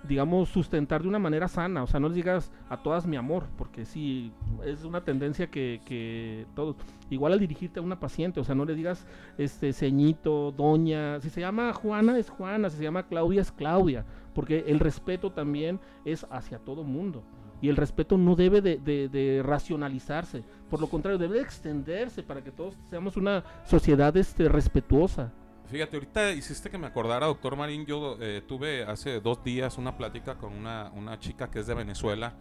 digamos, 0.07 0.49
sustentar 0.49 1.01
de 1.01 1.07
una 1.07 1.19
manera 1.19 1.47
sana. 1.47 1.83
O 1.83 1.87
sea, 1.87 1.99
no 1.99 2.07
les 2.07 2.15
digas 2.15 2.51
a 2.69 2.77
todas 2.83 3.05
mi 3.07 3.15
amor, 3.17 3.45
porque 3.57 3.85
sí, 3.85 4.31
es 4.65 4.83
una 4.83 5.01
tendencia 5.03 5.47
que, 5.47 5.81
que 5.85 6.45
todos... 6.55 6.75
Igual 7.09 7.33
al 7.33 7.39
dirigirte 7.39 7.79
a 7.79 7.83
una 7.83 7.99
paciente, 7.99 8.39
o 8.39 8.43
sea, 8.43 8.55
no 8.55 8.65
le 8.65 8.75
digas, 8.75 9.05
este, 9.37 9.71
ceñito, 9.73 10.51
doña. 10.51 11.19
Si 11.21 11.29
se 11.29 11.41
llama 11.41 11.73
Juana, 11.73 12.17
es 12.17 12.29
Juana. 12.29 12.69
Si 12.69 12.77
se 12.77 12.83
llama 12.83 13.03
Claudia, 13.07 13.41
es 13.41 13.51
Claudia. 13.51 14.05
Porque 14.33 14.65
el 14.67 14.79
respeto 14.79 15.31
también 15.31 15.79
es 16.05 16.25
hacia 16.31 16.59
todo 16.59 16.83
mundo. 16.83 17.23
Y 17.61 17.69
el 17.69 17.77
respeto 17.77 18.17
no 18.17 18.35
debe 18.35 18.61
de, 18.61 18.77
de- 18.77 19.41
racionalizarse. 19.41 20.43
Por 20.69 20.81
lo 20.81 20.87
contrario, 20.87 21.17
debe 21.17 21.35
de 21.35 21.43
extenderse 21.43 22.21
para 22.21 22.43
que 22.43 22.51
todos 22.51 22.75
seamos 22.89 23.15
una 23.15 23.43
sociedad 23.65 24.15
este, 24.17 24.49
respetuosa. 24.49 25.31
Fíjate, 25.69 25.95
ahorita 25.95 26.31
hiciste 26.31 26.69
que 26.69 26.77
me 26.77 26.87
acordara, 26.87 27.25
doctor 27.25 27.55
Marín, 27.55 27.85
yo 27.85 28.17
eh, 28.19 28.41
tuve 28.47 28.83
hace 28.83 29.19
dos 29.19 29.43
días 29.43 29.77
una 29.77 29.97
plática 29.97 30.35
con 30.35 30.53
una, 30.53 30.91
una 30.93 31.19
chica 31.19 31.49
que 31.49 31.59
es 31.59 31.67
de 31.67 31.73
Venezuela 31.73 32.33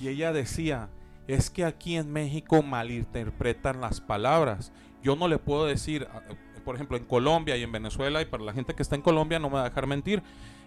Y 0.00 0.08
ella 0.08 0.32
decía, 0.32 0.88
es 1.26 1.50
que 1.50 1.64
aquí 1.64 1.96
en 1.96 2.12
México 2.12 2.62
malinterpretan 2.62 3.80
las 3.80 4.00
palabras. 4.00 4.72
Yo 5.02 5.16
no 5.16 5.28
le 5.28 5.38
puedo 5.38 5.66
decir, 5.66 6.08
ah, 6.12 6.22
eh, 6.28 6.36
por 6.64 6.74
ejemplo, 6.74 6.96
en 6.96 7.04
Colombia 7.04 7.56
y 7.56 7.62
en 7.62 7.72
Venezuela, 7.72 8.22
y 8.22 8.24
para 8.24 8.44
la 8.44 8.52
gente 8.52 8.74
que 8.74 8.82
está 8.82 8.96
en 8.96 9.02
Colombia 9.02 9.38
no 9.38 9.48
me 9.48 9.56
va 9.56 9.62
a 9.62 9.68
dejar 9.68 9.86
mentir, 9.86 10.22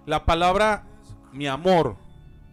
la 0.06 0.26
palabra 0.26 0.84
mi 1.32 1.48
amor 1.48 1.98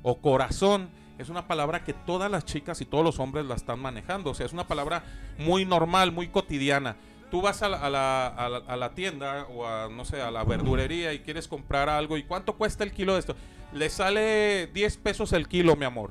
o 0.02 0.20
corazón 0.20 0.88
es 1.18 1.28
una 1.28 1.46
palabra 1.46 1.84
que 1.84 1.92
todas 1.92 2.30
las 2.30 2.46
chicas 2.46 2.80
y 2.80 2.86
todos 2.86 3.04
los 3.04 3.18
hombres 3.18 3.44
la 3.44 3.54
están 3.54 3.78
manejando. 3.78 4.30
O 4.30 4.34
sea, 4.34 4.46
es 4.46 4.54
una 4.54 4.66
palabra 4.66 5.04
muy 5.36 5.66
normal, 5.66 6.12
muy 6.12 6.28
cotidiana. 6.28 6.96
Tú 7.30 7.40
vas 7.40 7.62
a 7.62 7.68
la, 7.68 8.26
a 8.26 8.76
la- 8.76 8.90
tienda 8.94 9.46
o 9.54 9.66
a, 9.66 9.88
no 9.88 10.04
sé, 10.04 10.20
a 10.20 10.30
la 10.30 10.42
verdurería 10.44 11.12
y 11.12 11.20
quieres 11.20 11.46
comprar 11.46 11.88
algo. 11.88 12.16
¿Y 12.16 12.24
cuánto 12.24 12.54
cuesta 12.56 12.82
el 12.82 12.92
kilo 12.92 13.14
de 13.14 13.20
esto? 13.20 13.36
Le 13.72 13.88
sale 13.88 14.66
10 14.74 14.96
pesos 14.96 15.32
el 15.32 15.46
kilo, 15.46 15.76
mi 15.76 15.84
amor. 15.84 16.10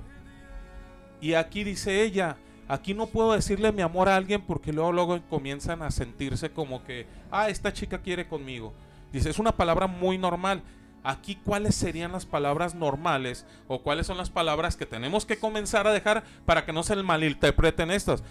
Y 1.19 1.33
aquí 1.33 1.65
dice 1.65 2.03
ella, 2.03 2.37
aquí 2.69 2.93
no 2.93 3.07
puedo 3.07 3.33
decirle 3.33 3.73
mi 3.73 3.81
amor 3.81 4.07
a 4.07 4.15
alguien 4.15 4.41
porque 4.41 4.71
luego, 4.71 4.93
luego 4.93 5.19
comienzan 5.29 5.81
a 5.81 5.91
sentirse 5.91 6.51
como 6.51 6.83
que, 6.85 7.05
ah, 7.31 7.49
esta 7.49 7.73
chica 7.73 7.97
quiere 8.01 8.27
conmigo. 8.27 8.73
Dice, 9.11 9.29
es 9.29 9.39
una 9.39 9.51
palabra 9.51 9.87
muy 9.87 10.17
normal. 10.17 10.61
Aquí, 11.03 11.35
¿cuáles 11.35 11.75
serían 11.75 12.11
las 12.11 12.25
palabras 12.25 12.75
normales 12.75 13.45
o 13.67 13.81
cuáles 13.81 14.07
son 14.07 14.17
las 14.17 14.29
palabras 14.29 14.77
que 14.77 14.85
tenemos 14.85 15.25
que 15.25 15.37
comenzar 15.39 15.87
a 15.87 15.91
dejar 15.93 16.23
para 16.45 16.65
que 16.65 16.73
no 16.73 16.83
se 16.83 16.95
malinterpreten 16.95 17.91
estas? 17.91 18.23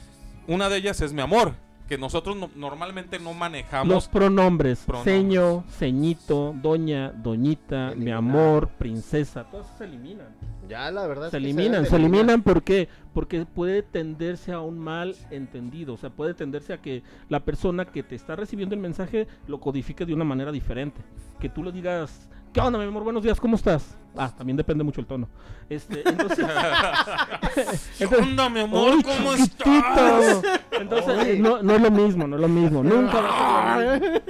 Una 0.46 0.68
de 0.68 0.77
ellas 0.79 1.01
es 1.03 1.12
mi 1.12 1.20
amor, 1.20 1.55
que 1.88 1.96
nosotros 1.98 2.37
no- 2.37 2.51
normalmente 2.55 3.18
no 3.18 3.33
manejamos. 3.33 3.88
Los 3.92 4.09
pronombres, 4.09 4.81
Pronombres. 4.85 5.14
seño, 5.16 5.64
ceñito, 5.70 6.55
doña, 6.62 7.11
doñita, 7.12 7.94
mi 7.96 8.11
amor, 8.11 8.68
princesa, 8.68 9.44
todos 9.51 9.66
se 9.79 9.85
eliminan. 9.85 10.29
Ya, 10.68 10.90
la 10.90 11.07
verdad. 11.07 11.27
es 11.27 11.31
Se 11.31 11.38
que 11.38 11.44
eliminan, 11.44 11.87
se 11.87 11.96
eliminar. 11.96 12.20
eliminan 12.20 12.42
¿por 12.42 12.62
qué? 12.62 12.88
Porque 13.14 13.46
puede 13.46 13.83
tenderse 13.83 14.53
a 14.53 14.61
un 14.61 14.79
mal 14.79 15.16
entendido, 15.31 15.94
o 15.94 15.96
sea, 15.96 16.11
puede 16.11 16.35
tenderse 16.35 16.74
a 16.74 16.83
que 16.83 17.03
la 17.31 17.40
persona 17.40 17.87
que 17.87 18.03
te 18.03 18.14
está 18.14 18.37
recibiendo 18.37 18.74
el 18.74 18.81
mensaje 18.83 19.27
lo 19.46 19.59
codifique 19.61 20.05
de 20.05 20.12
una 20.12 20.24
manera 20.24 20.53
diferente. 20.53 21.01
Que 21.40 21.48
tú 21.48 21.64
le 21.64 21.72
digas, 21.72 22.29
¿qué 22.62 22.66
onda, 22.66 22.79
mi 22.79 22.85
amor? 22.87 23.05
Buenos 23.05 23.23
días, 23.23 23.40
¿cómo 23.40 23.57
estás? 23.57 23.97
Ah, 24.16 24.33
también 24.37 24.57
depende 24.57 24.83
mucho 24.85 25.01
el 25.01 25.07
tono. 25.07 25.29
Este, 25.68 26.03
entonces, 26.09 26.47
¿Qué 27.99 28.07
onda, 28.07 28.49
mi 28.49 28.61
amor? 28.61 28.94
¡Ay, 28.97 29.03
¿Cómo 29.03 29.33
estás? 29.33 30.42
Entonces, 30.73 31.38
no, 31.38 31.62
no 31.62 31.75
es 31.75 31.81
lo 31.81 31.90
mismo, 31.90 32.27
no 32.27 32.37
es 32.37 32.42
lo 32.42 32.49
mismo. 32.49 32.83
Nunca 32.83 33.21
va 33.21 33.75
a 33.75 33.79
ser 33.79 34.03
lo 34.03 34.09
mismo. 34.11 34.21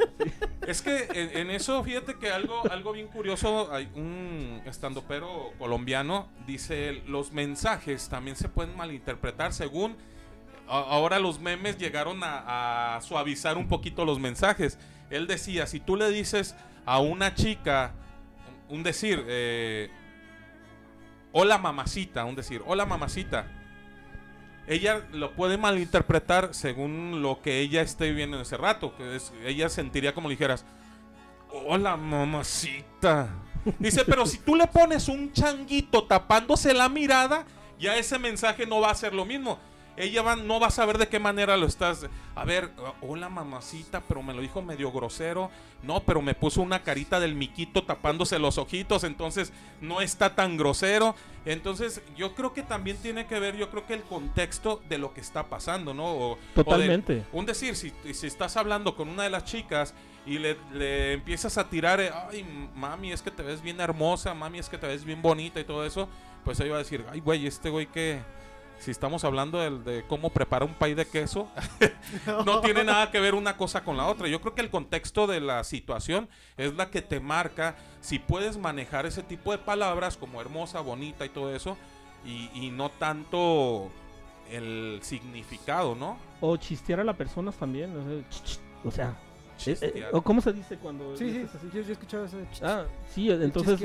Es 0.67 0.83
que 0.83 1.09
en, 1.15 1.39
en 1.39 1.51
eso, 1.51 1.83
fíjate 1.83 2.17
que 2.19 2.31
algo, 2.31 2.63
algo 2.71 2.93
bien 2.93 3.07
curioso, 3.07 3.73
hay 3.73 3.89
un 3.95 4.61
estandopero 4.67 5.53
colombiano, 5.59 6.29
dice, 6.47 7.03
los 7.07 7.33
mensajes 7.33 8.09
también 8.11 8.37
se 8.37 8.49
pueden 8.49 8.77
malinterpretar 8.77 9.53
según... 9.55 9.97
a- 10.69 10.79
Ahora 10.81 11.19
los 11.19 11.41
memes 11.41 11.79
llegaron 11.79 12.23
a, 12.23 12.97
a 12.97 13.01
suavizar 13.01 13.57
un 13.57 13.69
poquito 13.69 14.05
los 14.05 14.19
mensajes. 14.19 14.79
Él 15.09 15.27
decía, 15.27 15.67
si 15.67 15.81
tú 15.81 15.97
le 15.97 16.11
dices 16.11 16.55
a 16.85 16.99
una 17.01 17.35
chica, 17.35 17.93
un 18.69 18.83
decir, 18.83 19.25
eh, 19.29 19.91
hola 21.33 21.59
mamacita, 21.59 22.25
un 22.25 22.35
decir, 22.35 22.63
hola 22.67 22.87
mamacita, 22.87 23.47
ella 24.67 25.07
lo 25.13 25.33
puede 25.33 25.57
malinterpretar 25.57 26.55
según 26.55 27.23
lo 27.23 27.41
que 27.41 27.61
ella 27.61 27.81
esté 27.81 28.11
viviendo 28.11 28.37
en 28.37 28.43
ese 28.43 28.57
rato. 28.57 28.95
Que 28.97 29.19
ella 29.47 29.69
sentiría 29.71 30.15
como 30.15 30.29
le 30.29 30.35
dijeras, 30.35 30.65
hola 31.51 31.97
mamacita. 31.97 33.29
Dice, 33.79 34.05
pero 34.05 34.27
si 34.27 34.39
tú 34.39 34.55
le 34.55 34.67
pones 34.67 35.09
un 35.09 35.33
changuito 35.33 36.05
tapándose 36.05 36.75
la 36.75 36.89
mirada, 36.89 37.47
ya 37.79 37.97
ese 37.97 38.19
mensaje 38.19 38.67
no 38.67 38.81
va 38.81 38.91
a 38.91 38.95
ser 38.95 39.15
lo 39.15 39.25
mismo. 39.25 39.59
Ella 39.99 40.23
va, 40.23 40.37
no 40.37 40.61
va 40.61 40.69
a 40.69 40.71
saber 40.71 40.97
de 40.99 41.09
qué 41.09 41.19
manera 41.19 41.57
lo 41.57 41.67
estás. 41.67 42.07
A 42.35 42.45
ver, 42.45 42.71
hola 43.01 43.29
mamacita, 43.29 44.01
pero 44.07 44.23
me 44.23 44.33
lo 44.33 44.41
dijo 44.41 44.63
medio 44.63 44.93
grosero. 44.93 45.51
No, 45.83 46.01
pero 46.05 46.23
me 46.23 46.35
puso 46.35 46.61
una 46.63 46.83
carita 46.83 47.21
del 47.21 47.35
miquito 47.35 47.85
tapándose 47.85 48.39
los 48.39 48.59
ojitos, 48.59 49.05
entonces 49.05 49.53
no 49.81 50.01
está 50.01 50.35
tan 50.35 50.57
grosero. 50.57 51.15
Entonces, 51.45 52.03
yo 52.17 52.35
creo 52.35 52.53
que 52.53 52.63
también 52.63 52.97
tiene 52.99 53.27
que 53.27 53.39
ver, 53.41 53.57
yo 53.57 53.71
creo 53.71 53.87
que 53.87 53.95
el 53.95 54.03
contexto 54.03 54.83
de 54.89 54.99
lo 54.99 55.15
que 55.15 55.21
está 55.21 55.45
pasando, 55.45 55.95
¿no? 55.95 56.05
O- 56.07 56.33
o 56.33 56.37
de- 56.37 56.55
Totalmente. 56.55 57.25
un 57.33 57.47
decir, 57.47 57.75
si, 57.77 57.93
si 58.13 58.27
estás 58.27 58.57
hablando 58.57 58.95
con 58.97 59.09
una 59.09 59.23
de 59.23 59.31
las 59.31 59.45
chicas 59.45 59.95
y 60.27 60.39
le, 60.39 60.57
le 60.75 61.15
empiezas 61.15 61.57
a 61.59 61.69
tirar, 61.71 62.01
ay, 62.31 62.45
mami, 62.75 63.13
es 63.13 63.23
que 63.23 63.31
te 63.31 63.43
ves 63.43 63.63
bien 63.63 63.81
hermosa, 63.81 64.35
mami, 64.35 64.59
es 64.59 64.69
que 64.69 64.77
te 64.79 64.87
ves 64.87 65.05
bien 65.05 65.23
bonita 65.23 65.59
y 65.59 65.65
todo 65.65 65.87
eso, 65.87 66.09
pues 66.45 66.61
ella 66.61 66.71
va 66.73 66.77
a 66.77 66.81
decir, 66.81 67.05
ay, 67.11 67.21
güey, 67.21 67.47
este 67.47 67.71
güey 67.71 67.87
que, 67.87 68.21
si 68.79 68.91
estamos 68.91 69.25
hablando 69.25 69.59
del- 69.59 69.83
de, 69.85 70.05
cómo 70.09 70.31
preparar 70.31 70.69
un 70.69 70.75
pay 70.75 70.95
de 70.95 71.07
queso, 71.07 71.49
no 72.47 72.61
tiene 72.61 72.85
nada 72.85 73.11
que 73.11 73.21
ver 73.21 73.35
una 73.35 73.57
cosa 73.57 73.83
con 73.85 73.97
la 73.97 74.07
otra. 74.07 74.29
Yo 74.29 74.41
creo 74.41 74.55
que 74.55 74.61
el 74.63 74.71
contexto 74.71 75.27
de 75.27 75.41
la 75.41 75.65
situación 75.65 76.29
es 76.57 76.75
la 76.75 76.91
que 76.91 77.03
te 77.03 77.21
marca 77.21 77.77
si 78.01 78.19
puedes 78.19 78.57
manejar 78.57 79.07
ese 79.07 79.23
tipo 79.23 79.53
de 79.53 79.59
palabras 79.59 80.17
como 80.17 80.41
hermosa, 80.41 80.81
bonita 80.81 81.25
y 81.27 81.29
todo 81.29 81.55
eso, 81.55 81.77
y, 82.25 82.51
y 82.55 82.71
no 82.71 82.91
tanto 82.91 83.91
el 84.51 84.99
significado, 85.03 85.95
¿no? 85.95 86.17
O 86.41 86.57
chistear 86.57 87.01
a 87.01 87.05
las 87.05 87.17
personas 87.17 87.55
también. 87.57 87.91
O 87.97 88.03
sea, 88.03 88.19
ch- 88.31 88.45
ch- 88.45 88.59
o 88.85 88.91
sea, 88.91 89.17
eh, 89.67 89.77
eh, 89.83 90.07
o 90.13 90.23
¿cómo 90.23 90.41
se 90.41 90.53
dice 90.53 90.77
cuando.? 90.79 91.17
Sí, 91.17 91.33
sí, 91.33 91.47
yo, 91.75 91.81
he 91.81 91.93
escuchado 91.93 92.25
eso. 92.25 92.37
de 92.39 92.47
Ah, 92.63 92.85
sí, 93.13 93.31
entonces. 93.31 93.81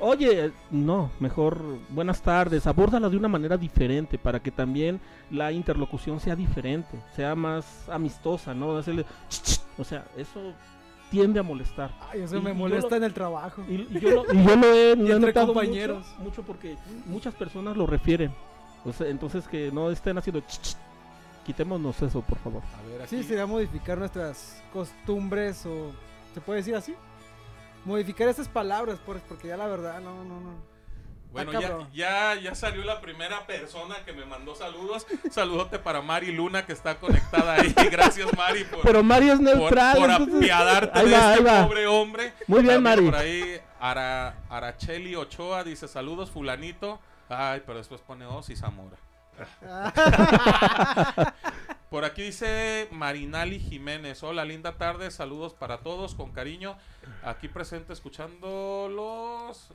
Oye, 0.00 0.50
no, 0.70 1.10
mejor 1.20 1.62
buenas 1.90 2.22
tardes, 2.22 2.66
abórdala 2.66 3.08
de 3.10 3.16
una 3.16 3.28
manera 3.28 3.56
diferente 3.58 4.16
para 4.18 4.40
que 4.40 4.50
también 4.50 5.00
la 5.30 5.52
interlocución 5.52 6.18
sea 6.20 6.34
diferente, 6.34 6.98
sea 7.14 7.34
más 7.34 7.88
amistosa, 7.88 8.54
¿no? 8.54 8.76
Hacerle, 8.78 9.04
ch- 9.28 9.42
ch- 9.42 9.60
o 9.78 9.84
sea, 9.84 10.06
eso 10.16 10.54
tiende 11.10 11.38
a 11.40 11.42
molestar. 11.42 11.90
Ay, 12.10 12.22
eso 12.22 12.38
Y- 12.38 12.40
me 12.40 12.52
y 12.52 12.54
molesta 12.54 12.88
lo- 12.90 12.96
en 12.96 13.04
el 13.04 13.12
trabajo. 13.12 13.62
Y, 13.68 13.74
y 13.90 14.00
yo, 14.00 14.10
lo, 14.24 14.32
y 14.32 14.42
yo 14.44 14.56
lo 14.56 14.72
he, 14.72 14.96
lo 14.96 15.06
he 15.06 15.12
entre 15.12 15.18
notado 15.20 15.46
compañeros. 15.48 16.06
Mucho, 16.18 16.22
mucho 16.24 16.42
porque 16.44 16.76
muchas 17.06 17.34
personas 17.34 17.76
lo 17.76 17.86
refieren. 17.86 18.32
O 18.86 18.92
sea, 18.94 19.06
entonces 19.08 19.46
que 19.48 19.70
no 19.70 19.90
estén 19.90 20.16
haciendo, 20.16 20.40
ch- 20.40 20.60
ch- 20.62 20.76
quitémonos 21.44 22.00
eso, 22.00 22.22
por 22.22 22.38
favor. 22.38 22.62
A 22.78 22.82
ver, 22.88 23.06
Sí, 23.06 23.16
aquí. 23.16 23.24
sería 23.24 23.44
modificar 23.46 23.98
nuestras 23.98 24.62
costumbres 24.72 25.66
o... 25.66 25.92
¿Se 26.32 26.40
puede 26.40 26.58
decir 26.60 26.74
así? 26.76 26.94
Modificar 27.84 28.28
esas 28.28 28.48
palabras, 28.48 28.98
por- 28.98 29.20
porque 29.20 29.48
ya 29.48 29.56
la 29.56 29.66
verdad, 29.66 30.00
no, 30.00 30.24
no, 30.24 30.40
no. 30.40 30.70
Bueno, 31.32 31.52
ya, 31.60 31.78
ya, 31.92 32.34
ya 32.40 32.54
salió 32.56 32.82
la 32.82 33.00
primera 33.00 33.46
persona 33.46 33.94
que 34.04 34.12
me 34.12 34.24
mandó 34.26 34.56
saludos. 34.56 35.06
Saludote 35.30 35.78
para 35.78 36.02
Mari 36.02 36.32
Luna 36.32 36.66
que 36.66 36.72
está 36.72 36.96
conectada 36.98 37.54
ahí. 37.54 37.72
Gracias 37.90 38.28
Mari 38.36 38.64
por, 38.64 38.80
Pero 38.82 39.04
Mario 39.04 39.34
es 39.34 39.38
por, 39.38 39.44
neutral. 39.56 39.96
por 39.96 40.10
entonces- 40.10 40.36
apiadarte 40.38 40.98
ahí 40.98 41.06
de 41.08 41.12
va, 41.12 41.34
este 41.34 41.48
ahí 41.48 41.56
va. 41.60 41.66
pobre 41.68 41.86
hombre. 41.86 42.32
Muy 42.48 42.62
bien, 42.62 42.74
También 42.82 42.82
Mari. 42.82 43.04
Por 43.06 43.14
ahí 43.16 43.60
Ara, 43.78 44.34
Aracheli 44.48 45.14
Ochoa 45.14 45.62
dice 45.62 45.86
saludos 45.86 46.32
fulanito. 46.32 46.98
Ay, 47.28 47.62
pero 47.64 47.78
después 47.78 48.00
pone 48.00 48.26
Os 48.26 48.50
y 48.50 48.56
Zamora. 48.56 48.96
Por 51.90 52.04
aquí 52.04 52.22
dice 52.22 52.88
Marinali 52.92 53.58
Jiménez. 53.58 54.22
Hola, 54.22 54.44
linda 54.44 54.76
tarde. 54.78 55.10
Saludos 55.10 55.54
para 55.54 55.78
todos, 55.78 56.14
con 56.14 56.30
cariño. 56.30 56.76
Aquí 57.24 57.48
presente 57.48 57.92
escuchándolos. 57.92 59.70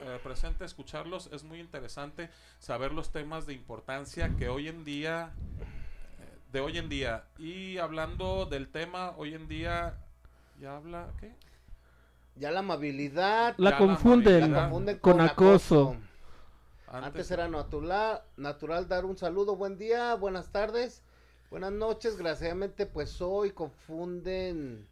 eh, 0.00 0.18
presente 0.24 0.64
escucharlos. 0.64 1.28
Es 1.32 1.44
muy 1.44 1.60
interesante 1.60 2.28
saber 2.58 2.92
los 2.92 3.12
temas 3.12 3.46
de 3.46 3.52
importancia 3.54 4.34
que 4.36 4.48
hoy 4.48 4.66
en 4.68 4.84
día. 4.84 5.32
eh, 6.20 6.38
De 6.52 6.60
hoy 6.60 6.78
en 6.78 6.88
día. 6.88 7.24
Y 7.38 7.78
hablando 7.78 8.46
del 8.46 8.68
tema, 8.68 9.12
hoy 9.16 9.34
en 9.34 9.46
día. 9.46 9.94
¿Ya 10.60 10.76
habla? 10.76 11.12
¿Qué? 11.20 11.32
Ya 12.34 12.50
la 12.50 12.60
amabilidad. 12.60 13.54
La 13.58 13.78
confunden, 13.78 14.34
amabilidad. 14.34 14.56
la 14.56 14.62
confunden 14.70 14.98
con 14.98 15.20
acoso. 15.20 15.96
Antes 16.88 17.30
era 17.30 17.46
natural, 17.48 18.22
natural 18.36 18.88
dar 18.88 19.04
un 19.04 19.16
saludo, 19.16 19.56
buen 19.56 19.78
día, 19.78 20.14
buenas 20.14 20.52
tardes, 20.52 21.02
buenas 21.54 21.72
noches. 21.72 22.14
Desgraciadamente, 22.14 22.84
pues 22.84 23.20
hoy 23.20 23.52
confunden 23.52 24.88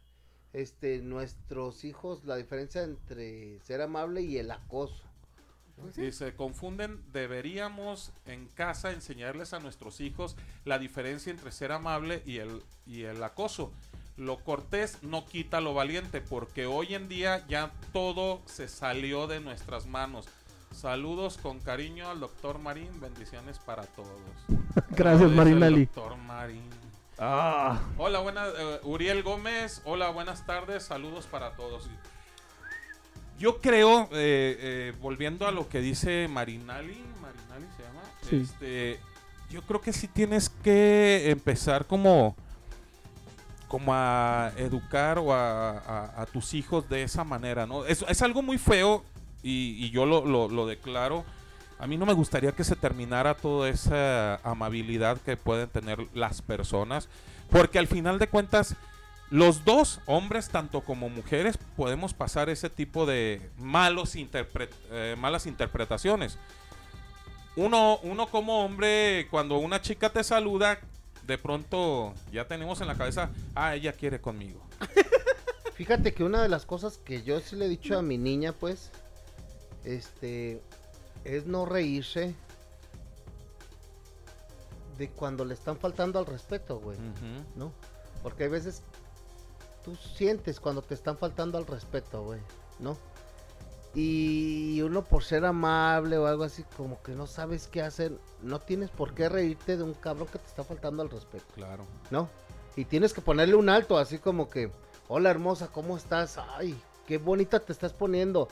este 0.53 1.01
nuestros 1.01 1.83
hijos 1.83 2.23
la 2.23 2.37
diferencia 2.37 2.83
entre 2.83 3.59
ser 3.59 3.81
amable 3.81 4.21
y 4.21 4.37
el 4.37 4.49
acoso. 4.49 5.03
Si 5.93 6.13
se 6.13 6.33
confunden, 6.35 7.03
deberíamos 7.11 8.13
en 8.25 8.47
casa 8.47 8.93
enseñarles 8.93 9.51
a 9.51 9.59
nuestros 9.59 9.99
hijos 9.99 10.37
la 10.63 10.79
diferencia 10.79 11.31
entre 11.31 11.51
ser 11.51 11.73
amable 11.73 12.23
y 12.25 12.37
el, 12.37 12.63
y 12.85 13.03
el 13.03 13.21
acoso. 13.21 13.73
Lo 14.15 14.37
cortés 14.37 15.03
no 15.03 15.25
quita 15.25 15.59
lo 15.59 15.73
valiente, 15.73 16.21
porque 16.21 16.65
hoy 16.65 16.93
en 16.93 17.09
día 17.09 17.45
ya 17.49 17.73
todo 17.91 18.41
se 18.45 18.69
salió 18.69 19.27
de 19.27 19.41
nuestras 19.41 19.85
manos. 19.85 20.29
Saludos 20.73 21.37
con 21.37 21.59
cariño 21.59 22.09
al 22.09 22.19
doctor 22.19 22.57
Marín, 22.57 22.99
bendiciones 22.99 23.59
para 23.59 23.83
todos. 23.83 24.09
Gracias, 24.89 25.21
No, 25.21 25.27
dice 25.27 25.35
Marinali. 25.35 25.85
Doctor 25.85 26.17
Marín. 26.17 26.22
Ah, 27.25 27.79
Hola, 27.97 28.19
buenas, 28.19 28.49
eh, 28.59 28.79
Uriel 28.83 29.23
Gómez. 29.23 29.81
Hola, 29.85 30.09
buenas 30.09 30.45
tardes. 30.45 30.83
Saludos 30.83 31.25
para 31.25 31.51
todos. 31.55 31.89
Yo 33.39 33.61
creo, 33.61 34.09
eh, 34.11 34.57
eh, 34.59 34.93
volviendo 35.01 35.47
a 35.47 35.51
lo 35.53 35.69
que 35.69 35.79
dice 35.79 36.27
Marinali, 36.27 37.01
Marinali 37.21 37.65
se 37.77 37.83
llama, 37.83 38.01
Sí. 38.29 38.41
este, 38.43 38.99
yo 39.49 39.61
creo 39.61 39.79
que 39.79 39.93
sí 39.93 40.09
tienes 40.09 40.49
que 40.49 41.29
empezar 41.31 41.85
como, 41.85 42.35
como 43.69 43.93
a 43.93 44.51
educar 44.57 45.17
o 45.17 45.31
a, 45.33 45.77
a- 45.79 46.21
a 46.23 46.25
tus 46.25 46.53
hijos 46.53 46.89
de 46.89 47.03
esa 47.03 47.23
manera, 47.23 47.65
¿no? 47.65 47.85
Es, 47.85 48.03
es 48.09 48.21
algo 48.21 48.41
muy 48.41 48.57
feo 48.57 49.01
y, 49.41 49.85
y 49.85 49.91
yo 49.91 50.05
lo, 50.05 50.25
lo- 50.25 50.49
lo 50.49 50.67
declaro. 50.67 51.23
A 51.79 51.87
mí 51.87 51.97
no 51.97 52.05
me 52.05 52.13
gustaría 52.13 52.51
que 52.51 52.63
se 52.63 52.75
terminara 52.75 53.35
toda 53.35 53.69
esa 53.69 54.35
amabilidad 54.37 55.17
que 55.17 55.37
pueden 55.37 55.69
tener 55.69 56.07
las 56.13 56.41
personas, 56.41 57.09
porque 57.49 57.79
al 57.79 57.87
final 57.87 58.19
de 58.19 58.27
cuentas, 58.27 58.75
los 59.29 59.65
dos, 59.65 59.99
hombres 60.05 60.49
tanto 60.49 60.81
como 60.81 61.09
mujeres, 61.09 61.57
podemos 61.75 62.13
pasar 62.13 62.49
ese 62.49 62.69
tipo 62.69 63.05
de 63.05 63.41
malos 63.57 64.15
eh, 64.15 65.15
malas 65.17 65.45
interpretaciones. 65.45 66.37
Uno, 67.55 67.99
uno 68.03 68.27
como 68.27 68.65
hombre, 68.65 69.27
cuando 69.29 69.57
una 69.57 69.81
chica 69.81 70.09
te 70.09 70.23
saluda, 70.23 70.79
de 71.25 71.37
pronto 71.37 72.13
ya 72.31 72.47
tenemos 72.47 72.81
en 72.81 72.87
la 72.87 72.95
cabeza, 72.95 73.29
ah, 73.55 73.75
ella 73.75 73.93
quiere 73.93 74.19
conmigo. 74.19 74.61
Fíjate 75.75 76.13
que 76.13 76.23
una 76.23 76.41
de 76.41 76.49
las 76.49 76.65
cosas 76.65 76.97
que 76.97 77.23
yo 77.23 77.39
sí 77.39 77.55
le 77.55 77.65
he 77.65 77.69
dicho 77.69 77.97
a 77.97 78.01
mi 78.01 78.17
niña, 78.17 78.53
pues, 78.53 78.91
este, 79.83 80.61
es 81.23 81.45
no 81.45 81.65
reírse 81.65 82.35
de 84.97 85.09
cuando 85.09 85.45
le 85.45 85.53
están 85.53 85.77
faltando 85.77 86.19
al 86.19 86.25
respeto, 86.25 86.79
güey. 86.79 86.97
¿no? 87.55 87.71
Porque 88.21 88.43
hay 88.43 88.49
veces 88.49 88.83
tú 89.83 89.95
sientes 89.95 90.59
cuando 90.59 90.81
te 90.81 90.93
están 90.93 91.17
faltando 91.17 91.57
al 91.57 91.65
respeto, 91.65 92.23
güey, 92.23 92.39
¿no? 92.79 92.97
Y 93.95 94.81
uno 94.81 95.03
por 95.03 95.23
ser 95.23 95.45
amable 95.45 96.17
o 96.17 96.25
algo 96.25 96.43
así, 96.43 96.63
como 96.77 97.01
que 97.03 97.11
no 97.11 97.27
sabes 97.27 97.67
qué 97.67 97.83
hacer, 97.83 98.17
no 98.41 98.59
tienes 98.59 98.89
por 98.89 99.13
qué 99.13 99.29
reírte 99.29 99.77
de 99.77 99.83
un 99.83 99.93
cabrón 99.93 100.27
que 100.31 100.39
te 100.39 100.47
está 100.47 100.63
faltando 100.63 101.03
al 101.03 101.11
respeto. 101.11 101.45
Claro. 101.53 101.85
¿no? 102.09 102.27
Y 102.75 102.85
tienes 102.85 103.13
que 103.13 103.21
ponerle 103.21 103.53
un 103.53 103.69
alto, 103.69 103.99
así 103.99 104.17
como 104.17 104.49
que, 104.49 104.71
hola 105.07 105.29
hermosa, 105.29 105.67
¿cómo 105.67 105.95
estás? 105.95 106.39
Ay, 106.55 106.75
qué 107.05 107.19
bonita 107.19 107.59
te 107.59 107.71
estás 107.71 107.93
poniendo. 107.93 108.47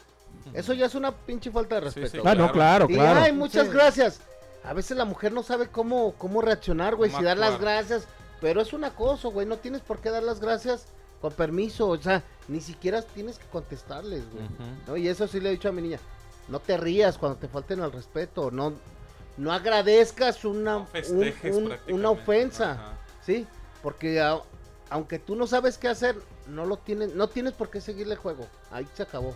Eso 0.53 0.73
ya 0.73 0.85
es 0.87 0.95
una 0.95 1.11
pinche 1.11 1.49
falta 1.51 1.75
de 1.75 1.81
respeto. 1.81 2.09
sí, 2.09 2.19
Ah, 2.25 2.35
no, 2.35 2.51
claro, 2.51 2.87
y, 2.89 2.93
claro. 2.95 3.21
ay, 3.21 3.31
muchas 3.31 3.67
Sí. 3.67 3.73
gracias. 3.73 4.19
A 4.63 4.73
veces 4.73 4.95
la 4.97 5.05
mujer 5.05 5.31
no 5.31 5.43
sabe 5.43 5.67
cómo, 5.69 6.13
cómo 6.17 6.41
reaccionar, 6.41 6.95
güey, 6.95 7.09
si 7.11 7.23
dar 7.23 7.37
las 7.37 7.59
gracias. 7.59 8.05
Pero 8.41 8.59
es 8.61 8.73
un 8.73 8.83
acoso, 8.83 9.31
güey, 9.31 9.45
no 9.47 9.57
tienes 9.57 9.81
por 9.81 9.99
qué 9.99 10.09
dar 10.09 10.23
las 10.23 10.39
gracias 10.39 10.85
con 11.21 11.31
permiso. 11.33 11.87
O 11.87 11.97
sea, 11.97 12.23
ni 12.47 12.59
siquiera 12.59 13.01
tienes 13.01 13.37
que 13.37 13.45
contestarles, 13.47 14.23
güey. 14.31 14.43
¿no? 14.87 14.97
Y 14.97 15.07
eso 15.07 15.27
sí 15.27 15.39
le 15.39 15.49
he 15.49 15.51
dicho 15.53 15.69
a 15.69 15.71
mi 15.71 15.81
niña. 15.81 15.99
No 16.47 16.59
te 16.59 16.75
rías 16.75 17.17
cuando 17.17 17.37
te 17.37 17.47
falten 17.47 17.81
al 17.81 17.91
respeto. 17.91 18.51
No, 18.51 18.73
no 19.37 19.53
agradezcas 19.53 20.43
una, 20.43 20.73
No 20.73 20.79
un- 20.81 20.87
festejes 20.87 21.55
un- 21.55 21.65
prácticamente. 21.67 21.93
una 21.93 22.09
ofensa. 22.09 22.71
Ajá. 22.73 22.93
Sí, 23.25 23.47
porque 23.83 24.19
a- 24.19 24.41
aunque 24.89 25.17
tú 25.19 25.35
no 25.35 25.47
sabes 25.47 25.77
qué 25.77 25.87
hacer, 25.87 26.15
no 26.47 26.65
lo 26.65 26.77
tienes, 26.77 27.13
no 27.15 27.29
tienes 27.29 27.53
por 27.53 27.69
qué 27.69 27.79
seguirle 27.79 28.13
el 28.15 28.19
juego. 28.19 28.47
Ahí 28.71 28.87
se 28.95 29.03
acabó. 29.03 29.35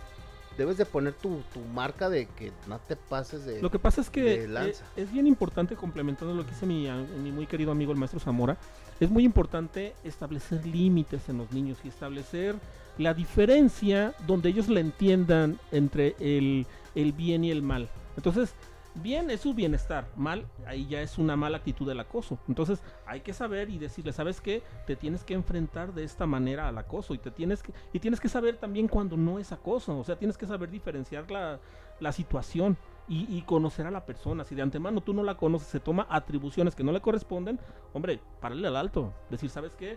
Debes 0.56 0.78
de 0.78 0.86
poner 0.86 1.12
tu, 1.12 1.40
tu 1.52 1.60
marca 1.60 2.08
de 2.08 2.26
que 2.26 2.52
no 2.66 2.78
te 2.78 2.96
pases 2.96 3.44
de. 3.44 3.60
Lo 3.60 3.70
que 3.70 3.78
pasa 3.78 4.00
es 4.00 4.10
que 4.10 4.48
lanza. 4.48 4.84
es 4.96 5.12
bien 5.12 5.26
importante, 5.26 5.76
complementando 5.76 6.34
lo 6.34 6.44
que 6.44 6.50
dice 6.50 6.66
mi, 6.66 6.88
mi 7.22 7.32
muy 7.32 7.46
querido 7.46 7.72
amigo 7.72 7.92
el 7.92 7.98
maestro 7.98 8.20
Zamora, 8.20 8.56
es 9.00 9.10
muy 9.10 9.24
importante 9.24 9.94
establecer 10.04 10.64
límites 10.66 11.28
en 11.28 11.38
los 11.38 11.52
niños 11.52 11.78
y 11.84 11.88
establecer 11.88 12.56
la 12.98 13.12
diferencia 13.12 14.14
donde 14.26 14.48
ellos 14.48 14.68
la 14.68 14.80
entiendan 14.80 15.58
entre 15.70 16.16
el, 16.18 16.66
el 16.94 17.12
bien 17.12 17.44
y 17.44 17.50
el 17.50 17.62
mal. 17.62 17.88
Entonces, 18.16 18.54
bien 19.02 19.30
es 19.30 19.40
su 19.40 19.54
bienestar, 19.54 20.08
mal, 20.16 20.46
ahí 20.66 20.86
ya 20.86 21.00
es 21.00 21.18
una 21.18 21.36
mala 21.36 21.58
actitud 21.58 21.86
del 21.86 22.00
acoso. 22.00 22.38
Entonces, 22.48 22.82
hay 23.06 23.20
que 23.20 23.32
saber 23.32 23.70
y 23.70 23.78
decirle, 23.78 24.12
¿sabes 24.12 24.40
qué? 24.40 24.62
Te 24.86 24.96
tienes 24.96 25.24
que 25.24 25.34
enfrentar 25.34 25.94
de 25.94 26.04
esta 26.04 26.26
manera 26.26 26.68
al 26.68 26.78
acoso 26.78 27.14
y 27.14 27.18
te 27.18 27.30
tienes 27.30 27.62
que, 27.62 27.72
y 27.92 27.98
tienes 28.00 28.20
que 28.20 28.28
saber 28.28 28.56
también 28.56 28.88
cuando 28.88 29.16
no 29.16 29.38
es 29.38 29.52
acoso, 29.52 29.98
o 29.98 30.04
sea, 30.04 30.16
tienes 30.16 30.36
que 30.36 30.46
saber 30.46 30.70
diferenciar 30.70 31.30
la, 31.30 31.60
la 32.00 32.12
situación 32.12 32.76
y, 33.08 33.40
conocer 33.42 33.86
a 33.86 33.90
la 33.90 34.04
persona. 34.04 34.44
Si 34.44 34.54
de 34.54 34.62
antemano 34.62 35.00
tú 35.00 35.14
no 35.14 35.22
la 35.22 35.36
conoces, 35.36 35.68
se 35.68 35.80
toma 35.80 36.06
atribuciones 36.10 36.74
que 36.74 36.82
no 36.82 36.90
le 36.90 37.00
corresponden, 37.00 37.60
hombre, 37.92 38.20
párale 38.40 38.66
al 38.66 38.76
alto. 38.76 39.12
Decir, 39.30 39.48
¿sabes 39.48 39.72
qué? 39.76 39.96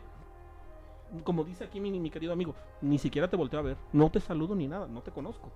Como 1.23 1.43
dice 1.43 1.63
aquí 1.63 1.79
mi, 1.79 1.91
mi 1.99 2.11
querido 2.11 2.33
amigo, 2.33 2.53
ni 2.81 2.99
siquiera 2.99 3.27
te 3.27 3.35
volteo 3.35 3.59
a 3.59 3.63
ver, 3.63 3.77
no 3.93 4.11
te 4.11 4.19
saludo 4.19 4.53
ni 4.53 4.67
nada, 4.67 4.87
no 4.87 5.01
te 5.01 5.09
conozco. 5.09 5.51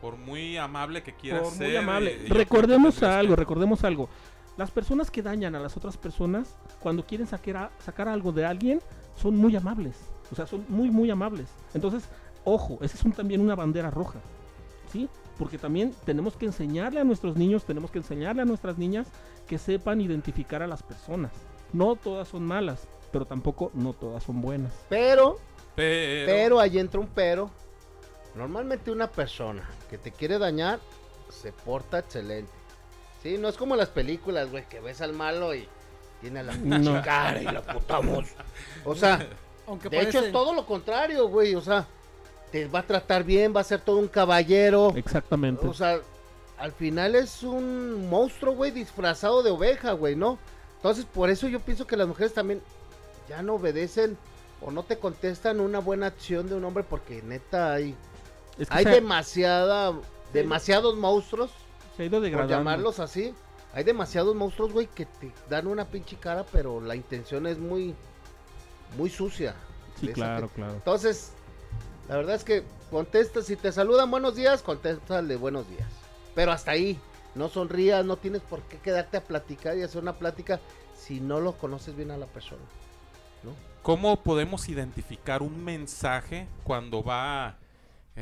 Por 0.00 0.16
muy 0.16 0.56
amable 0.56 1.02
que 1.02 1.12
quieras 1.14 1.42
Por 1.42 1.52
ser. 1.52 1.66
muy 1.68 1.76
amable. 1.76 2.12
eh, 2.12 2.24
que 2.26 2.34
recordemos 2.34 3.02
algo, 3.02 3.34
que- 3.34 3.40
recordemos 3.40 3.84
algo. 3.84 4.08
Las 4.56 4.70
personas 4.70 5.10
que 5.10 5.22
dañan 5.22 5.54
a 5.54 5.60
las 5.60 5.76
otras 5.76 5.96
personas, 5.96 6.56
cuando 6.80 7.04
quieren 7.06 7.26
sacar, 7.26 7.56
a- 7.56 7.70
sacar 7.78 8.08
algo 8.08 8.32
de 8.32 8.44
alguien, 8.44 8.80
son 9.16 9.36
muy 9.36 9.54
amables. 9.56 9.96
O 10.32 10.34
sea, 10.34 10.46
son 10.46 10.64
muy, 10.68 10.90
muy 10.90 11.10
amables. 11.10 11.48
Entonces, 11.74 12.08
ojo, 12.44 12.78
esa 12.82 12.96
es 12.96 13.04
un- 13.04 13.12
también 13.12 13.40
una 13.40 13.54
bandera 13.54 13.90
roja. 13.90 14.18
¿Sí? 14.92 15.08
Porque 15.38 15.58
también 15.58 15.94
tenemos 16.04 16.34
que 16.36 16.46
enseñarle 16.46 16.98
a 17.00 17.04
nuestros 17.04 17.36
niños, 17.36 17.64
tenemos 17.64 17.90
que 17.90 17.98
enseñarle 17.98 18.42
a 18.42 18.44
nuestras 18.44 18.78
niñas 18.78 19.06
que 19.46 19.58
sepan 19.58 20.00
identificar 20.00 20.62
a 20.62 20.66
las 20.66 20.82
personas. 20.82 21.30
No 21.72 21.94
todas 21.94 22.26
son 22.28 22.44
malas, 22.44 22.88
pero 23.12 23.24
tampoco 23.26 23.70
no 23.74 23.92
todas 23.92 24.22
son 24.24 24.40
buenas. 24.40 24.72
Pero, 24.88 25.36
Pero, 25.76 26.26
pero 26.26 26.58
ahí 26.60 26.78
entra 26.78 26.98
un 27.00 27.06
pero. 27.08 27.50
Normalmente 28.34 28.90
una 28.90 29.10
persona 29.10 29.68
que 29.90 29.98
te 29.98 30.12
quiere 30.12 30.38
dañar 30.38 30.78
se 31.30 31.52
porta 31.52 31.98
excelente. 32.00 32.52
Sí, 33.22 33.36
no 33.38 33.48
es 33.48 33.56
como 33.56 33.74
las 33.76 33.88
películas, 33.88 34.50
güey, 34.50 34.66
que 34.68 34.80
ves 34.80 35.00
al 35.00 35.12
malo 35.12 35.54
y 35.54 35.68
tiene 36.20 36.42
la 36.42 36.52
pinche 36.52 36.78
No. 36.78 37.02
cara 37.02 37.40
y 37.40 37.44
la 37.44 37.62
putamos. 37.62 38.26
O 38.84 38.94
sea, 38.94 39.26
Aunque 39.66 39.88
de 39.88 40.00
hecho 40.02 40.20
es 40.20 40.32
todo 40.32 40.54
lo 40.54 40.64
contrario, 40.64 41.28
güey. 41.28 41.54
O 41.54 41.60
sea, 41.60 41.86
te 42.52 42.66
va 42.68 42.80
a 42.80 42.86
tratar 42.86 43.24
bien, 43.24 43.54
va 43.54 43.60
a 43.60 43.64
ser 43.64 43.80
todo 43.80 43.96
un 43.98 44.08
caballero. 44.08 44.92
Exactamente. 44.96 45.66
O 45.66 45.74
sea, 45.74 46.00
al 46.58 46.72
final 46.72 47.14
es 47.14 47.42
un 47.42 48.08
monstruo, 48.08 48.54
güey, 48.54 48.70
disfrazado 48.70 49.42
de 49.42 49.50
oveja, 49.50 49.92
güey, 49.92 50.16
¿no? 50.16 50.38
Entonces, 50.76 51.04
por 51.04 51.28
eso 51.28 51.48
yo 51.48 51.60
pienso 51.60 51.86
que 51.86 51.96
las 51.96 52.06
mujeres 52.08 52.32
también 52.34 52.62
ya 53.28 53.42
no 53.42 53.54
obedecen 53.54 54.16
o 54.60 54.70
no 54.70 54.82
te 54.84 54.98
contestan 54.98 55.60
una 55.60 55.80
buena 55.80 56.06
acción 56.06 56.48
de 56.48 56.54
un 56.54 56.64
hombre 56.64 56.84
porque 56.84 57.20
neta 57.22 57.74
hay, 57.74 57.94
Es 58.58 58.68
que 58.68 58.76
hay 58.76 58.84
demasiada, 58.84 59.94
demasiados 60.32 60.96
monstruos, 60.96 61.50
se 61.96 62.02
ha 62.02 62.06
ido 62.06 62.18
por 62.18 62.22
degradando. 62.22 62.54
llamarlos 62.54 62.98
así. 63.00 63.34
Hay 63.74 63.84
demasiados 63.84 64.34
monstruos, 64.34 64.72
güey, 64.72 64.86
que 64.86 65.06
te 65.06 65.32
dan 65.48 65.66
una 65.66 65.84
pinche 65.84 66.16
cara, 66.16 66.44
pero 66.50 66.80
la 66.80 66.96
intención 66.96 67.46
es 67.46 67.58
muy, 67.58 67.94
muy 68.96 69.10
sucia. 69.10 69.54
Sí, 70.00 70.08
claro, 70.08 70.48
claro. 70.48 70.74
Entonces, 70.74 71.32
la 72.08 72.16
verdad 72.16 72.34
es 72.34 72.44
que 72.44 72.64
contesta, 72.90 73.42
si 73.42 73.56
te 73.56 73.70
saludan 73.70 74.10
buenos 74.10 74.36
días, 74.36 74.62
contéstale 74.62 75.36
buenos 75.36 75.68
días. 75.68 75.88
Pero 76.34 76.52
hasta 76.52 76.70
ahí, 76.72 76.98
no 77.34 77.48
sonrías, 77.48 78.04
no 78.04 78.16
tienes 78.16 78.42
por 78.42 78.62
qué 78.62 78.78
quedarte 78.78 79.18
a 79.18 79.24
platicar 79.24 79.76
y 79.76 79.82
hacer 79.82 80.00
una 80.02 80.14
plática 80.14 80.60
si 80.96 81.20
no 81.20 81.40
lo 81.40 81.52
conoces 81.52 81.94
bien 81.94 82.10
a 82.10 82.16
la 82.16 82.26
persona. 82.26 82.62
¿Cómo 83.82 84.22
podemos 84.22 84.68
identificar 84.68 85.42
un 85.42 85.64
mensaje 85.64 86.46
cuando 86.64 87.02
va 87.02 87.56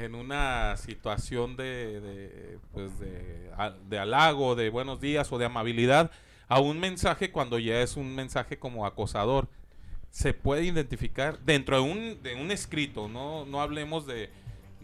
en 0.05 0.15
una 0.15 0.77
situación 0.77 1.57
de, 1.57 2.01
de, 2.01 2.59
pues 2.73 2.99
de, 2.99 3.51
de 3.89 3.99
halago, 3.99 4.55
de 4.55 4.71
buenos 4.71 5.01
días 5.01 5.33
o 5.33 5.39
de 5.39 5.47
amabilidad, 5.47 6.11
a 6.49 6.61
un 6.61 6.79
mensaje 6.79 7.31
cuando 7.33 7.59
ya 7.59 7.81
es 7.81 7.97
un 7.97 8.15
mensaje 8.15 8.59
como 8.59 8.87
acosador? 8.87 9.49
Se 10.11 10.33
puede 10.33 10.65
identificar 10.65 11.39
dentro 11.41 11.77
de 11.77 11.83
un, 11.91 12.23
de 12.23 12.35
un 12.37 12.51
escrito, 12.51 13.09
no, 13.09 13.45
no 13.45 13.61
hablemos 13.61 14.07
de, 14.07 14.31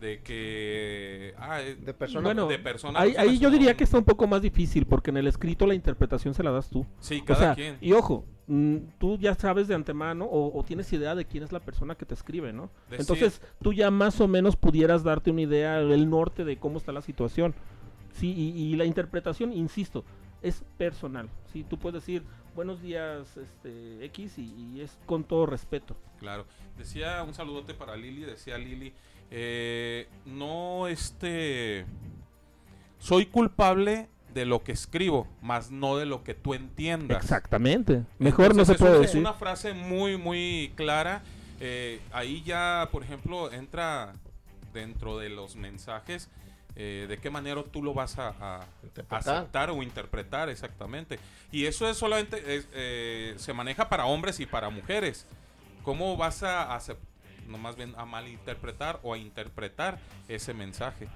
de 0.01 0.20
que... 0.20 1.35
ah, 1.38 1.61
eh, 1.62 1.77
De 1.81 1.94
persona. 1.94 2.25
Bueno, 2.25 2.48
de 2.48 2.59
persona 2.59 2.98
a 2.98 3.03
ahí, 3.03 3.38
yo 3.38 3.51
diría 3.51 3.75
que 3.77 3.85
está 3.85 3.98
un 3.98 4.05
poco 4.05 4.27
más 4.27 4.42
difícil 4.42 4.85
porque 4.85 5.11
en 5.11 5.16
el 5.18 5.27
escrito 5.27 5.66
la 5.66 5.75
interpretación 5.75 6.35
se 6.35 6.42
la 6.42 6.51
das 6.51 6.68
tú. 6.68 6.85
Sí, 7.01 7.20
O 7.22 7.25
cada 7.25 7.38
sea, 7.40 7.55
quien. 7.55 7.79
y 7.81 7.92
ojo, 7.92 8.27
tú 8.98 9.16
ya 9.18 9.35
sabes 9.35 9.68
de 9.68 9.74
antemano 9.74 10.24
o, 10.24 10.59
o 10.59 10.62
tienes 10.64 10.92
idea 10.92 11.14
de 11.14 11.24
quién 11.24 11.44
es 11.44 11.52
la 11.52 11.61
persona 11.61 11.94
que 11.94 12.05
te 12.05 12.14
escribe, 12.14 12.52
¿no? 12.52 12.70
Decir- 12.90 13.00
Entonces 13.00 13.40
tú 13.62 13.72
ya 13.72 13.90
más 13.90 14.20
o 14.20 14.28
menos 14.28 14.57
pudieras 14.57 15.05
darte 15.05 15.31
una 15.31 15.42
idea 15.42 15.78
del 15.81 16.11
norte 16.11 16.44
de 16.44 16.59
cómo 16.59 16.78
está 16.78 16.92
la 16.92 17.02
situación. 17.02 17.55
Sí, 18.12 18.33
y, 18.37 18.50
y 18.62 18.76
la 18.76 18.85
interpretación, 18.85 19.52
insisto, 19.52 20.05
es 20.42 20.64
personal. 20.76 21.31
Sí, 21.52 21.64
tú 21.64 21.78
puedes 21.78 22.02
decir 22.02 22.24
buenos 22.55 22.83
días 22.83 23.37
este, 23.38 24.05
X 24.07 24.37
y, 24.38 24.42
y 24.74 24.81
es 24.83 24.98
con 25.07 25.24
todo 25.24 25.46
respeto. 25.46 25.96
Claro. 26.18 26.44
Decía 26.76 27.22
un 27.22 27.33
saludote 27.33 27.72
para 27.74 27.96
Lili, 27.96 28.22
decía 28.22 28.59
Lili, 28.59 28.92
eh, 29.31 30.09
no 30.26 30.88
este, 30.88 31.87
soy 32.98 33.26
culpable 33.26 34.09
de 34.35 34.47
lo 34.47 34.62
que 34.62 34.73
escribo, 34.73 35.27
más 35.40 35.71
no 35.71 35.97
de 35.97 36.07
lo 36.07 36.25
que 36.25 36.35
tú 36.35 36.55
entiendas. 36.55 37.23
Exactamente. 37.23 38.05
Mejor 38.18 38.55
no 38.55 38.64
se 38.64 38.73
es 38.73 38.79
puede 38.79 38.97
un- 38.97 39.03
decir. 39.03 39.16
Es 39.18 39.21
una 39.21 39.35
frase 39.35 39.75
muy, 39.75 40.16
muy 40.16 40.73
clara. 40.77 41.23
Eh, 41.61 42.01
ahí 42.12 42.42
ya, 42.42 42.88
por 42.90 43.03
ejemplo, 43.03 43.53
entra 43.53 44.14
dentro 44.73 45.18
de 45.18 45.29
los 45.29 45.55
mensajes, 45.55 46.29
eh, 46.75 47.07
de 47.09 47.18
qué 47.18 47.31
manera 47.31 47.62
tú 47.62 47.83
lo 47.83 47.92
vas 47.95 48.18
a, 48.18 48.66
aceptar 49.11 49.71
o 49.71 49.83
interpretar 49.83 50.49
exactamente. 50.49 51.18
Y 51.51 51.66
eso 51.66 51.88
es 51.88 51.97
solamente, 51.99 52.57
es, 52.57 52.68
eh, 52.73 53.35
se 53.37 53.53
maneja 53.53 53.88
para 53.88 54.07
hombres 54.07 54.40
y 54.40 54.47
para 54.47 54.71
mujeres. 54.71 55.27
¿Cómo 55.85 56.16
vas 56.16 56.42
a 56.42 56.75
aceptar, 56.75 57.07
no 57.47 57.59
más 57.59 57.77
bien 57.77 57.95
a 57.99 58.07
malinterpretar 58.07 58.99
o 59.03 59.12
a 59.14 59.18
interpretar 59.18 59.99
ese 60.29 60.55
mensaje? 60.55 61.09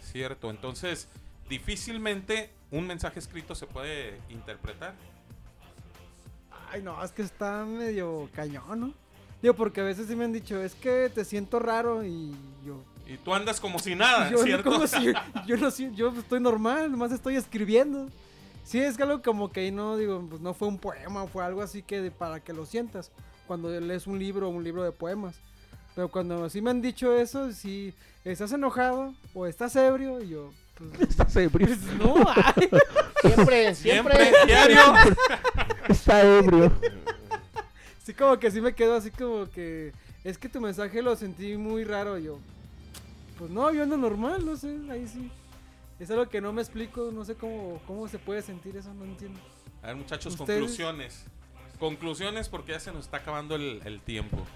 ¿Cierto? 0.00 0.50
Entonces, 0.50 1.08
difícilmente 1.50 2.48
un 2.70 2.86
mensaje 2.86 3.18
escrito 3.18 3.54
se 3.54 3.66
puede 3.66 4.18
interpretar. 4.30 4.94
Ay, 6.70 6.80
no, 6.82 7.02
es 7.04 7.10
que 7.10 7.22
está 7.22 7.64
medio 7.66 8.30
cañón, 8.34 8.80
¿no? 8.80 8.94
Digo, 9.42 9.54
porque 9.54 9.80
a 9.80 9.84
veces 9.84 10.06
sí 10.06 10.14
me 10.16 10.24
han 10.24 10.32
dicho, 10.32 10.62
es 10.62 10.74
que 10.74 11.10
te 11.12 11.24
siento 11.24 11.58
raro 11.58 12.04
y 12.04 12.30
yo... 12.64 12.82
Y 13.06 13.16
tú 13.16 13.34
andas 13.34 13.58
como 13.60 13.78
si 13.80 13.94
nada, 13.96 14.26
yo, 14.30 14.38
no- 14.38 14.44
¿cierto? 14.44 14.70
como 14.70 14.86
si- 14.86 15.12
yo 15.46 15.56
no 15.56 15.68
yo 15.94 16.10
estoy 16.16 16.40
normal, 16.40 16.90
nomás 16.92 17.10
estoy 17.12 17.36
escribiendo. 17.36 18.06
Sí, 18.62 18.78
es 18.78 18.96
que 18.96 19.02
algo 19.02 19.20
como 19.20 19.50
que 19.50 19.60
ahí 19.60 19.72
no, 19.72 19.96
digo, 19.96 20.24
pues 20.28 20.40
no 20.40 20.54
fue 20.54 20.68
un 20.68 20.78
poema, 20.78 21.26
fue 21.26 21.44
algo 21.44 21.60
así 21.62 21.82
que 21.82 22.00
de- 22.00 22.10
para 22.12 22.38
que 22.40 22.52
lo 22.52 22.66
sientas. 22.66 23.10
Cuando 23.48 23.68
lees 23.80 24.06
un 24.06 24.18
libro, 24.20 24.48
un 24.48 24.62
libro 24.62 24.84
de 24.84 24.92
poemas. 24.92 25.34
Pero 25.96 26.08
cuando 26.08 26.48
sí 26.50 26.62
me 26.62 26.70
han 26.70 26.80
dicho 26.80 27.16
eso, 27.16 27.50
si 27.50 27.92
estás 28.24 28.52
enojado 28.52 29.12
o 29.34 29.46
estás 29.46 29.74
ebrio, 29.74 30.22
y 30.22 30.28
yo, 30.28 30.52
Estás 31.00 31.36
ebrio. 31.36 31.66
pues, 31.66 31.82
no, 31.98 32.14
ay. 32.34 32.68
Siempre, 33.22 33.74
Siempre, 33.74 33.74
siempre. 33.74 34.30
diario. 34.46 34.80
Está 35.88 36.22
ebrio. 36.38 36.72
Sí, 38.02 38.14
como 38.14 38.38
que 38.38 38.50
sí 38.50 38.60
me 38.60 38.74
quedo 38.74 38.94
así 38.96 39.10
como 39.10 39.48
que. 39.50 39.92
Es 40.24 40.36
que 40.38 40.48
tu 40.48 40.60
mensaje 40.60 41.02
lo 41.02 41.14
sentí 41.16 41.56
muy 41.56 41.84
raro. 41.84 42.18
Yo. 42.18 42.38
Pues 43.38 43.50
no, 43.50 43.72
yo 43.72 43.82
ando 43.82 43.96
normal, 43.96 44.44
no 44.44 44.56
sé, 44.56 44.76
ahí 44.90 45.06
sí. 45.08 45.30
Es 45.98 46.10
algo 46.10 46.28
que 46.28 46.40
no 46.40 46.52
me 46.52 46.62
explico, 46.62 47.10
no 47.12 47.24
sé 47.24 47.34
cómo, 47.34 47.80
cómo 47.86 48.08
se 48.08 48.18
puede 48.18 48.42
sentir 48.42 48.76
eso, 48.76 48.92
no 48.94 49.04
entiendo. 49.04 49.38
A 49.82 49.88
ver, 49.88 49.96
muchachos, 49.96 50.34
Ustedes- 50.34 50.60
conclusiones. 50.60 51.24
Conclusiones 51.78 52.48
porque 52.50 52.72
ya 52.72 52.80
se 52.80 52.92
nos 52.92 53.04
está 53.06 53.18
acabando 53.18 53.54
el, 53.54 53.80
el 53.84 54.00
tiempo. 54.00 54.46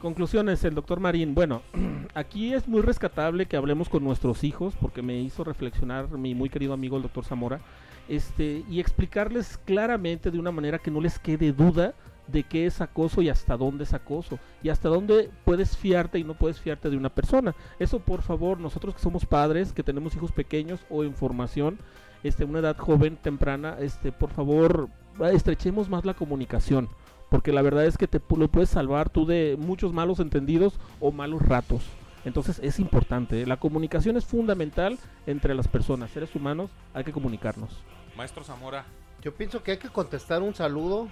Conclusiones, 0.00 0.64
el 0.64 0.74
doctor 0.74 1.00
Marín. 1.00 1.34
Bueno, 1.34 1.62
aquí 2.14 2.52
es 2.54 2.66
muy 2.66 2.82
rescatable 2.82 3.46
que 3.46 3.56
hablemos 3.56 3.88
con 3.88 4.02
nuestros 4.02 4.44
hijos, 4.44 4.74
porque 4.80 5.02
me 5.02 5.20
hizo 5.20 5.44
reflexionar 5.44 6.10
mi 6.10 6.34
muy 6.34 6.48
querido 6.48 6.72
amigo 6.72 6.96
el 6.96 7.02
doctor 7.02 7.24
Zamora, 7.24 7.60
este, 8.08 8.64
y 8.68 8.80
explicarles 8.80 9.58
claramente 9.58 10.30
de 10.30 10.38
una 10.38 10.50
manera 10.50 10.78
que 10.78 10.90
no 10.90 11.00
les 11.00 11.18
quede 11.18 11.52
duda 11.52 11.94
de 12.26 12.44
qué 12.44 12.66
es 12.66 12.80
acoso 12.80 13.20
y 13.20 13.28
hasta 13.28 13.56
dónde 13.56 13.84
es 13.84 13.94
acoso, 13.94 14.38
y 14.62 14.68
hasta 14.68 14.88
dónde 14.88 15.30
puedes 15.44 15.76
fiarte 15.76 16.18
y 16.18 16.24
no 16.24 16.34
puedes 16.34 16.60
fiarte 16.60 16.90
de 16.90 16.96
una 16.96 17.10
persona. 17.10 17.54
Eso, 17.78 18.00
por 18.00 18.22
favor, 18.22 18.58
nosotros 18.58 18.94
que 18.94 19.00
somos 19.00 19.26
padres, 19.26 19.72
que 19.72 19.82
tenemos 19.82 20.14
hijos 20.14 20.32
pequeños 20.32 20.80
o 20.90 21.04
en 21.04 21.14
formación, 21.14 21.78
este, 22.22 22.44
una 22.44 22.60
edad 22.60 22.76
joven, 22.76 23.16
temprana, 23.16 23.76
este, 23.80 24.12
por 24.12 24.30
favor, 24.30 24.88
estrechemos 25.32 25.88
más 25.88 26.04
la 26.04 26.14
comunicación 26.14 26.88
porque 27.32 27.50
la 27.50 27.62
verdad 27.62 27.86
es 27.86 27.96
que 27.96 28.06
te 28.06 28.20
lo 28.36 28.48
puedes 28.48 28.68
salvar 28.68 29.08
tú 29.08 29.24
de 29.24 29.56
muchos 29.58 29.94
malos 29.94 30.20
entendidos 30.20 30.78
o 31.00 31.12
malos 31.12 31.40
ratos. 31.40 31.82
Entonces 32.26 32.60
es 32.62 32.78
importante, 32.78 33.40
¿eh? 33.40 33.46
la 33.46 33.56
comunicación 33.56 34.18
es 34.18 34.26
fundamental 34.26 34.98
entre 35.26 35.54
las 35.54 35.66
personas, 35.66 36.10
seres 36.10 36.36
humanos, 36.36 36.70
hay 36.92 37.04
que 37.04 37.10
comunicarnos. 37.10 37.70
Maestro 38.18 38.44
Zamora, 38.44 38.84
Yo 39.22 39.34
pienso 39.34 39.62
que 39.62 39.70
hay 39.70 39.78
que 39.78 39.88
contestar 39.88 40.42
un 40.42 40.54
saludo. 40.54 41.08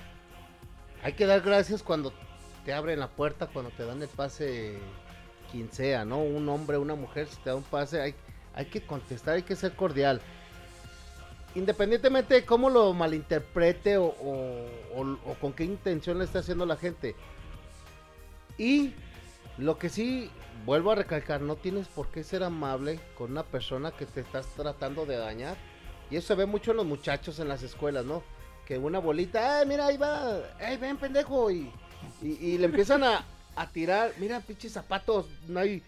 Hay 1.02 1.14
que 1.14 1.24
dar 1.24 1.40
gracias 1.40 1.82
cuando 1.82 2.12
te 2.66 2.74
abren 2.74 3.00
la 3.00 3.08
puerta, 3.08 3.46
cuando 3.46 3.70
te 3.70 3.86
dan 3.86 4.02
el 4.02 4.08
pase, 4.08 4.78
quien 5.50 5.72
sea, 5.72 6.04
¿no? 6.04 6.18
Un 6.18 6.46
hombre, 6.50 6.76
una 6.76 6.96
mujer, 6.96 7.28
si 7.28 7.36
te 7.38 7.48
da 7.48 7.56
un 7.56 7.62
pase, 7.62 7.98
hay, 7.98 8.14
hay 8.54 8.66
que 8.66 8.82
contestar, 8.82 9.36
hay 9.36 9.42
que 9.42 9.56
ser 9.56 9.74
cordial. 9.74 10.20
Independientemente 11.54 12.34
de 12.34 12.44
cómo 12.44 12.70
lo 12.70 12.92
malinterprete 12.92 13.96
o, 13.98 14.12
con 15.40 15.52
qué 15.52 15.64
intención 15.64 16.18
le 16.18 16.24
está 16.24 16.40
haciendo 16.40 16.64
la 16.64 16.76
gente. 16.76 17.16
Y 18.56 18.92
lo 19.58 19.78
que 19.78 19.88
sí, 19.88 20.30
vuelvo 20.64 20.92
a 20.92 20.94
recalcar, 20.94 21.40
no 21.40 21.56
tienes 21.56 21.88
por 21.88 22.08
qué 22.08 22.22
ser 22.22 22.42
amable 22.42 23.00
con 23.16 23.32
una 23.32 23.42
persona 23.42 23.90
que 23.90 24.06
te 24.06 24.20
estás 24.20 24.46
tratando 24.56 25.06
de 25.06 25.16
dañar. 25.16 25.56
Y 26.10 26.16
eso 26.16 26.28
se 26.28 26.34
ve 26.34 26.46
mucho 26.46 26.70
en 26.70 26.78
los 26.78 26.86
muchachos 26.86 27.38
en 27.40 27.48
las 27.48 27.62
escuelas, 27.62 28.04
¿no? 28.04 28.22
Que 28.66 28.78
una 28.78 28.98
bolita, 28.98 29.58
¡ay, 29.58 29.66
mira, 29.66 29.86
ahí 29.86 29.96
va! 29.96 30.40
¡Ey, 30.60 30.76
ven, 30.76 30.96
pendejo! 30.96 31.50
Y, 31.50 31.72
y, 32.22 32.58
le 32.58 32.66
empiezan 32.66 33.02
a, 33.02 33.24
a 33.56 33.70
tirar, 33.70 34.12
mira, 34.18 34.40
pinches 34.40 34.72
zapatos, 34.72 35.26
no 35.48 35.60
hay 35.60 35.82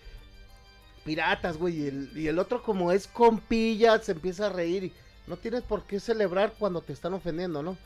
piratas, 1.04 1.56
güey. 1.56 2.10
Y 2.14 2.28
el, 2.28 2.38
otro, 2.38 2.62
como 2.62 2.92
es 2.92 3.06
compilla, 3.06 3.98
se 4.00 4.12
empieza 4.12 4.46
a 4.46 4.50
reír. 4.50 4.92
No 5.26 5.36
tienes 5.36 5.62
por 5.62 5.84
qué 5.84 6.00
celebrar 6.00 6.52
cuando 6.58 6.80
te 6.82 6.92
están 6.92 7.14
ofendiendo, 7.14 7.62
¿no? 7.62 7.76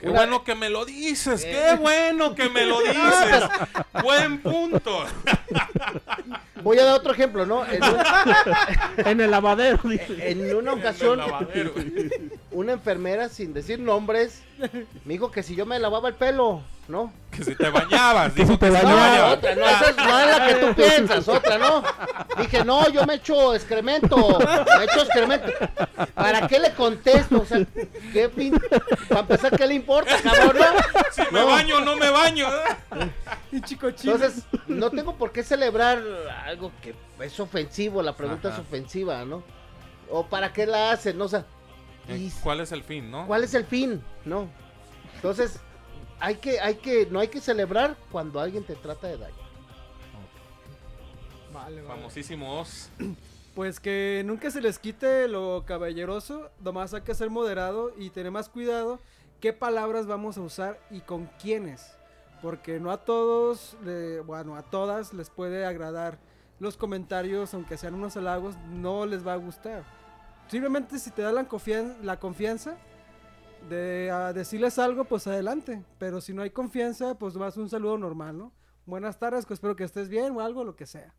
qué 0.00 0.08
Una- 0.08 0.18
bueno 0.20 0.44
que 0.44 0.54
me 0.54 0.68
lo 0.68 0.84
dices, 0.84 1.42
Eh. 1.44 1.50
qué 1.50 1.76
bueno 1.80 2.34
que 2.34 2.48
me 2.50 2.66
lo 2.66 2.80
dices. 2.82 3.44
Buen 4.02 4.42
punto. 4.42 5.04
Voy 6.62 6.78
a 6.78 6.84
dar 6.84 6.94
otro 6.96 7.12
ejemplo, 7.12 7.46
¿no? 7.46 7.64
En, 7.64 7.82
un- 7.82 7.96
En 9.06 9.20
el 9.20 9.30
lavadero, 9.30 9.78
dice. 9.84 10.30
en 10.30 10.54
una 10.54 10.72
ocasión, 10.74 11.20
una 12.50 12.72
enfermera, 12.72 13.28
sin 13.28 13.52
decir 13.54 13.78
nombres, 13.80 14.42
me 15.04 15.12
dijo 15.14 15.30
que 15.30 15.42
si 15.42 15.54
yo 15.54 15.66
me 15.66 15.78
lavaba 15.78 16.08
el 16.08 16.14
pelo, 16.14 16.62
¿no? 16.88 17.12
Que 17.30 17.44
si 17.44 17.54
te 17.54 17.68
bañabas, 17.68 18.32
si 18.32 18.44
te 18.44 18.58
que 18.58 18.66
No, 18.70 18.72
bañabas. 18.72 19.32
otra, 19.34 19.54
no, 19.54 19.66
esa 19.66 19.90
es, 19.90 19.96
no 19.96 20.18
es 20.20 20.38
la 20.38 20.46
que 20.46 20.54
tú 20.54 20.74
piensas, 20.74 21.28
otra, 21.28 21.58
¿no? 21.58 21.82
Dije, 22.38 22.64
no, 22.64 22.88
yo 22.88 23.04
me 23.06 23.14
echo 23.14 23.54
excremento, 23.54 24.16
me 24.78 24.84
echo 24.84 25.02
excremento. 25.02 25.52
¿Para 26.14 26.46
qué 26.48 26.58
le 26.58 26.72
contesto? 26.72 27.42
O 27.42 27.44
sea, 27.46 27.60
¿qué 28.12 28.28
pin... 28.28 28.58
Para 29.08 29.20
empezar, 29.20 29.56
¿qué 29.56 29.66
le 29.66 29.74
importa, 29.74 30.16
cabrón? 30.22 30.54
no? 30.56 31.00
Si 31.12 31.22
me 31.32 31.40
No. 31.40 31.46
baño, 31.46 31.80
no 31.80 31.96
me 31.96 32.10
baño. 32.10 32.46
Y 33.52 33.60
chico 33.62 33.90
chino. 33.90 34.14
Entonces, 34.14 34.44
no 34.66 34.90
tengo 34.90 35.16
por 35.16 35.32
qué 35.32 35.42
celebrar 35.42 36.02
algo 36.46 36.72
que 36.82 36.94
es 37.20 37.38
ofensivo, 37.40 38.02
la 38.02 38.16
pregunta 38.16 38.48
Ajá. 38.48 38.58
es 38.58 38.66
ofensiva, 38.66 39.24
¿no? 39.24 39.42
O 40.10 40.26
para 40.26 40.52
qué 40.52 40.66
la 40.66 40.92
hacen, 40.92 41.18
¿no? 41.18 41.24
O 41.24 41.28
sea, 41.28 41.44
y 42.08 42.30
¿Cuál 42.42 42.60
es 42.60 42.72
el 42.72 42.82
fin, 42.82 43.10
no? 43.10 43.26
¿cuál 43.26 43.44
es 43.44 43.54
el 43.54 43.64
fin? 43.64 44.02
¿No? 44.24 44.48
Entonces, 45.16 45.58
hay 46.20 46.36
que, 46.36 46.60
hay 46.60 46.76
que, 46.76 47.06
no 47.06 47.18
hay 47.20 47.28
que 47.28 47.40
celebrar 47.40 47.96
cuando 48.12 48.38
alguien 48.40 48.64
te 48.64 48.74
trata 48.76 49.06
de 49.08 49.16
daño. 49.18 49.34
Vale, 51.52 51.82
vale. 51.82 51.94
Famosísimos. 51.96 52.88
Pues 53.56 53.80
que 53.80 54.22
nunca 54.26 54.50
se 54.50 54.60
les 54.60 54.78
quite 54.78 55.28
lo 55.28 55.64
caballeroso, 55.66 56.50
nomás 56.62 56.92
hay 56.92 57.00
que 57.00 57.14
ser 57.14 57.30
moderado 57.30 57.90
y 57.96 58.10
tener 58.10 58.30
más 58.30 58.50
cuidado 58.50 59.00
qué 59.40 59.54
palabras 59.54 60.06
vamos 60.06 60.36
a 60.36 60.42
usar 60.42 60.78
y 60.90 61.00
con 61.00 61.24
quiénes. 61.40 61.96
Porque 62.42 62.78
no 62.78 62.90
a 62.90 62.98
todos, 62.98 63.74
le- 63.82 64.20
bueno, 64.20 64.56
a 64.56 64.62
todas 64.62 65.14
les 65.14 65.30
puede 65.30 65.64
agradar 65.64 66.18
los 66.60 66.76
comentarios, 66.76 67.54
aunque 67.54 67.78
sean 67.78 67.94
unos 67.94 68.14
halagos, 68.18 68.56
no 68.74 69.06
les 69.06 69.26
va 69.26 69.32
a 69.32 69.36
gustar. 69.36 69.84
Simplemente 70.48 70.98
si 70.98 71.10
te 71.10 71.22
da 71.22 71.32
la, 71.32 71.48
confian- 71.48 71.96
la 72.02 72.18
confianza 72.18 72.76
de 73.68 74.10
a 74.10 74.32
decirles 74.32 74.78
algo, 74.78 75.04
pues 75.04 75.26
adelante. 75.26 75.82
Pero 75.98 76.20
si 76.20 76.32
no 76.32 76.42
hay 76.42 76.50
confianza, 76.50 77.16
pues 77.18 77.34
más 77.34 77.56
un 77.56 77.68
saludo 77.68 77.98
normal, 77.98 78.38
¿no? 78.38 78.52
Buenas 78.84 79.18
tardes, 79.18 79.44
que 79.44 79.54
espero 79.54 79.74
que 79.74 79.84
estés 79.84 80.08
bien 80.08 80.36
o 80.36 80.40
algo, 80.40 80.62
lo 80.62 80.76
que 80.76 80.86
sea. 80.86 81.12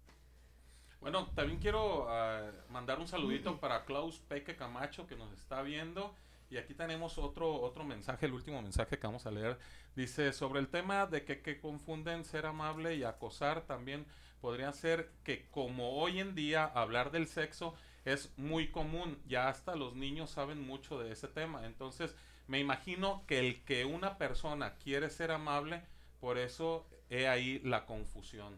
Bueno, 1.01 1.27
también 1.35 1.59
quiero 1.59 2.07
ah, 2.09 2.49
mandar 2.69 2.99
un 2.99 3.07
saludito 3.07 3.59
para 3.59 3.83
Klaus 3.85 4.19
Peque 4.19 4.55
Camacho 4.55 5.05
que 5.07 5.15
nos 5.15 5.31
está 5.33 5.61
viendo. 5.61 6.15
Y 6.49 6.55
aquí 6.55 6.73
tenemos 6.73 7.17
otro, 7.17 7.59
otro 7.61 7.83
mensaje, 7.83 8.25
el 8.25 8.31
último 8.31 8.61
mensaje 8.61 8.97
que 8.97 9.05
vamos 9.05 9.25
a 9.25 9.31
leer. 9.31 9.59
Dice, 9.97 10.31
sobre 10.31 10.61
el 10.61 10.69
tema 10.69 11.05
de 11.05 11.25
que, 11.25 11.41
que 11.41 11.59
confunden 11.59 12.23
ser 12.23 12.45
amable 12.45 12.95
y 12.95 13.03
acosar, 13.03 13.63
también 13.63 14.05
podría 14.39 14.71
ser 14.71 15.11
que 15.25 15.49
como 15.49 15.97
hoy 15.99 16.21
en 16.21 16.35
día 16.35 16.63
hablar 16.63 17.11
del 17.11 17.27
sexo 17.27 17.73
es 18.07 18.31
muy 18.37 18.69
común, 18.69 19.19
ya 19.27 19.49
hasta 19.49 19.75
los 19.75 19.93
niños 19.93 20.29
saben 20.29 20.65
mucho 20.65 20.97
de 20.97 21.11
ese 21.11 21.27
tema. 21.27 21.65
Entonces, 21.65 22.15
me 22.47 22.57
imagino 22.59 23.23
que 23.27 23.39
el 23.39 23.63
que 23.65 23.83
una 23.83 24.17
persona 24.17 24.75
quiere 24.75 25.09
ser 25.09 25.31
amable, 25.31 25.81
por 26.21 26.37
eso 26.37 26.87
he 27.09 27.27
ahí 27.27 27.59
la 27.65 27.85
confusión. 27.85 28.55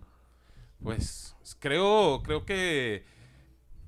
Pues 0.83 1.35
creo, 1.57 2.21
creo 2.23 2.45
que, 2.45 3.03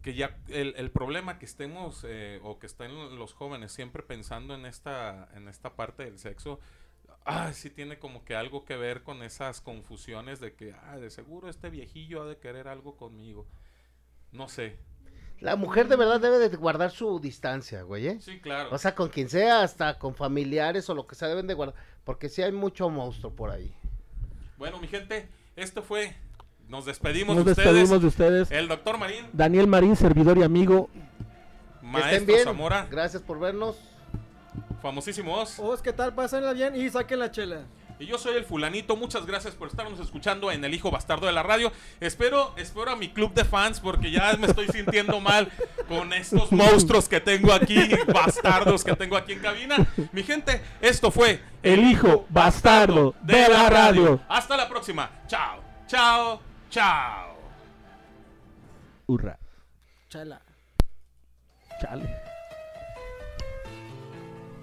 que 0.01 0.15
ya 0.15 0.35
el, 0.47 0.73
el 0.77 0.89
problema 0.89 1.37
que 1.37 1.45
estemos 1.45 2.03
eh, 2.07 2.39
o 2.43 2.57
que 2.57 2.65
estén 2.65 3.17
los 3.17 3.33
jóvenes 3.33 3.71
siempre 3.71 4.01
pensando 4.01 4.55
en 4.55 4.65
esta, 4.65 5.29
en 5.35 5.47
esta 5.47 5.75
parte 5.75 6.05
del 6.05 6.17
sexo, 6.17 6.59
ah, 7.23 7.53
sí 7.53 7.69
tiene 7.69 7.99
como 7.99 8.25
que 8.25 8.35
algo 8.35 8.65
que 8.65 8.77
ver 8.77 9.03
con 9.03 9.21
esas 9.21 9.61
confusiones 9.61 10.39
de 10.39 10.55
que, 10.55 10.73
ah, 10.73 10.97
de 10.97 11.11
seguro 11.11 11.49
este 11.49 11.69
viejillo 11.69 12.23
ha 12.23 12.25
de 12.25 12.39
querer 12.39 12.67
algo 12.67 12.97
conmigo. 12.97 13.45
No 14.31 14.49
sé. 14.49 14.79
La 15.41 15.55
mujer 15.55 15.87
de 15.87 15.95
verdad 15.95 16.19
debe 16.21 16.37
de 16.37 16.55
guardar 16.55 16.91
su 16.91 17.19
distancia, 17.19 17.81
güey, 17.81 18.07
¿eh? 18.07 18.17
Sí, 18.21 18.39
claro. 18.39 18.69
O 18.71 18.77
sea, 18.77 18.93
con 18.95 19.09
quien 19.09 19.27
sea, 19.27 19.63
hasta 19.63 19.97
con 19.97 20.13
familiares 20.15 20.87
o 20.89 20.93
lo 20.95 21.07
que 21.07 21.15
sea, 21.15 21.27
deben 21.27 21.47
de 21.47 21.55
guardar. 21.55 21.75
Porque 22.03 22.29
sí 22.29 22.41
hay 22.43 22.51
mucho 22.51 22.89
monstruo 22.89 23.33
por 23.33 23.49
ahí. 23.49 23.73
Bueno, 24.57 24.79
mi 24.79 24.87
gente, 24.87 25.27
esto 25.55 25.81
fue 25.81 26.15
Nos 26.67 26.85
despedimos 26.85 27.35
Nos 27.35 27.43
de 27.45 27.51
ustedes. 27.51 27.67
despedimos 27.73 28.01
de 28.01 28.07
ustedes. 28.07 28.51
El 28.51 28.67
doctor 28.67 28.97
Marín, 28.99 29.25
Daniel 29.33 29.65
Marín, 29.67 29.95
servidor 29.95 30.37
y 30.37 30.43
amigo. 30.43 30.89
Que 30.93 30.97
estén 31.79 31.91
maestro 31.91 32.25
bien. 32.27 32.43
Zamora, 32.45 32.87
Gracias 32.89 33.21
por 33.23 33.39
vernos. 33.39 33.75
famosísimo 34.81 35.35
Oz. 35.35 35.57
Os, 35.59 35.81
¿qué 35.81 35.91
tal? 35.91 36.13
Pásenla 36.13 36.53
bien 36.53 36.75
y 36.75 36.87
saquen 36.89 37.17
la 37.19 37.31
chela. 37.31 37.65
Y 38.01 38.07
yo 38.07 38.17
soy 38.17 38.35
el 38.35 38.45
fulanito, 38.45 38.95
muchas 38.95 39.27
gracias 39.27 39.53
por 39.53 39.67
estarnos 39.67 39.99
escuchando 39.99 40.51
en 40.51 40.65
El 40.65 40.73
Hijo 40.73 40.89
Bastardo 40.89 41.27
de 41.27 41.33
la 41.33 41.43
Radio. 41.43 41.71
Espero, 41.99 42.51
espero 42.57 42.89
a 42.89 42.95
mi 42.95 43.09
club 43.09 43.31
de 43.35 43.45
fans 43.45 43.79
porque 43.79 44.09
ya 44.09 44.33
me 44.39 44.47
estoy 44.47 44.67
sintiendo 44.69 45.19
mal 45.19 45.51
con 45.87 46.11
estos 46.11 46.51
monstruos 46.51 47.07
que 47.07 47.21
tengo 47.21 47.53
aquí, 47.53 47.77
bastardos 48.11 48.83
que 48.83 48.95
tengo 48.95 49.15
aquí 49.15 49.33
en 49.33 49.39
cabina. 49.39 49.75
Mi 50.13 50.23
gente, 50.23 50.63
esto 50.81 51.11
fue 51.11 51.43
El 51.61 51.81
hijo 51.91 52.25
bastardo 52.29 53.13
de 53.21 53.47
la 53.47 53.69
radio. 53.69 54.19
Hasta 54.27 54.57
la 54.57 54.67
próxima. 54.67 55.21
Chao, 55.27 55.61
chao, 55.85 56.41
chao. 56.71 57.37
Hurra. 59.05 59.37
Chela. 60.09 60.41
Chale. 61.79 62.30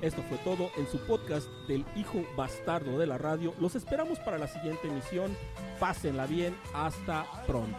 Esto 0.01 0.23
fue 0.29 0.39
todo 0.39 0.71
en 0.77 0.87
su 0.87 0.99
podcast 1.07 1.49
del 1.67 1.85
hijo 1.97 2.25
bastardo 2.37 2.99
de 2.99 3.07
la 3.07 3.19
radio. 3.19 3.53
Los 3.59 3.75
esperamos 3.75 4.19
para 4.21 4.39
la 4.39 4.47
siguiente 4.47 4.87
emisión. 4.87 5.37
Pásenla 5.81 6.27
bien. 6.27 6.57
Hasta 6.73 7.27
pronto. 7.47 7.79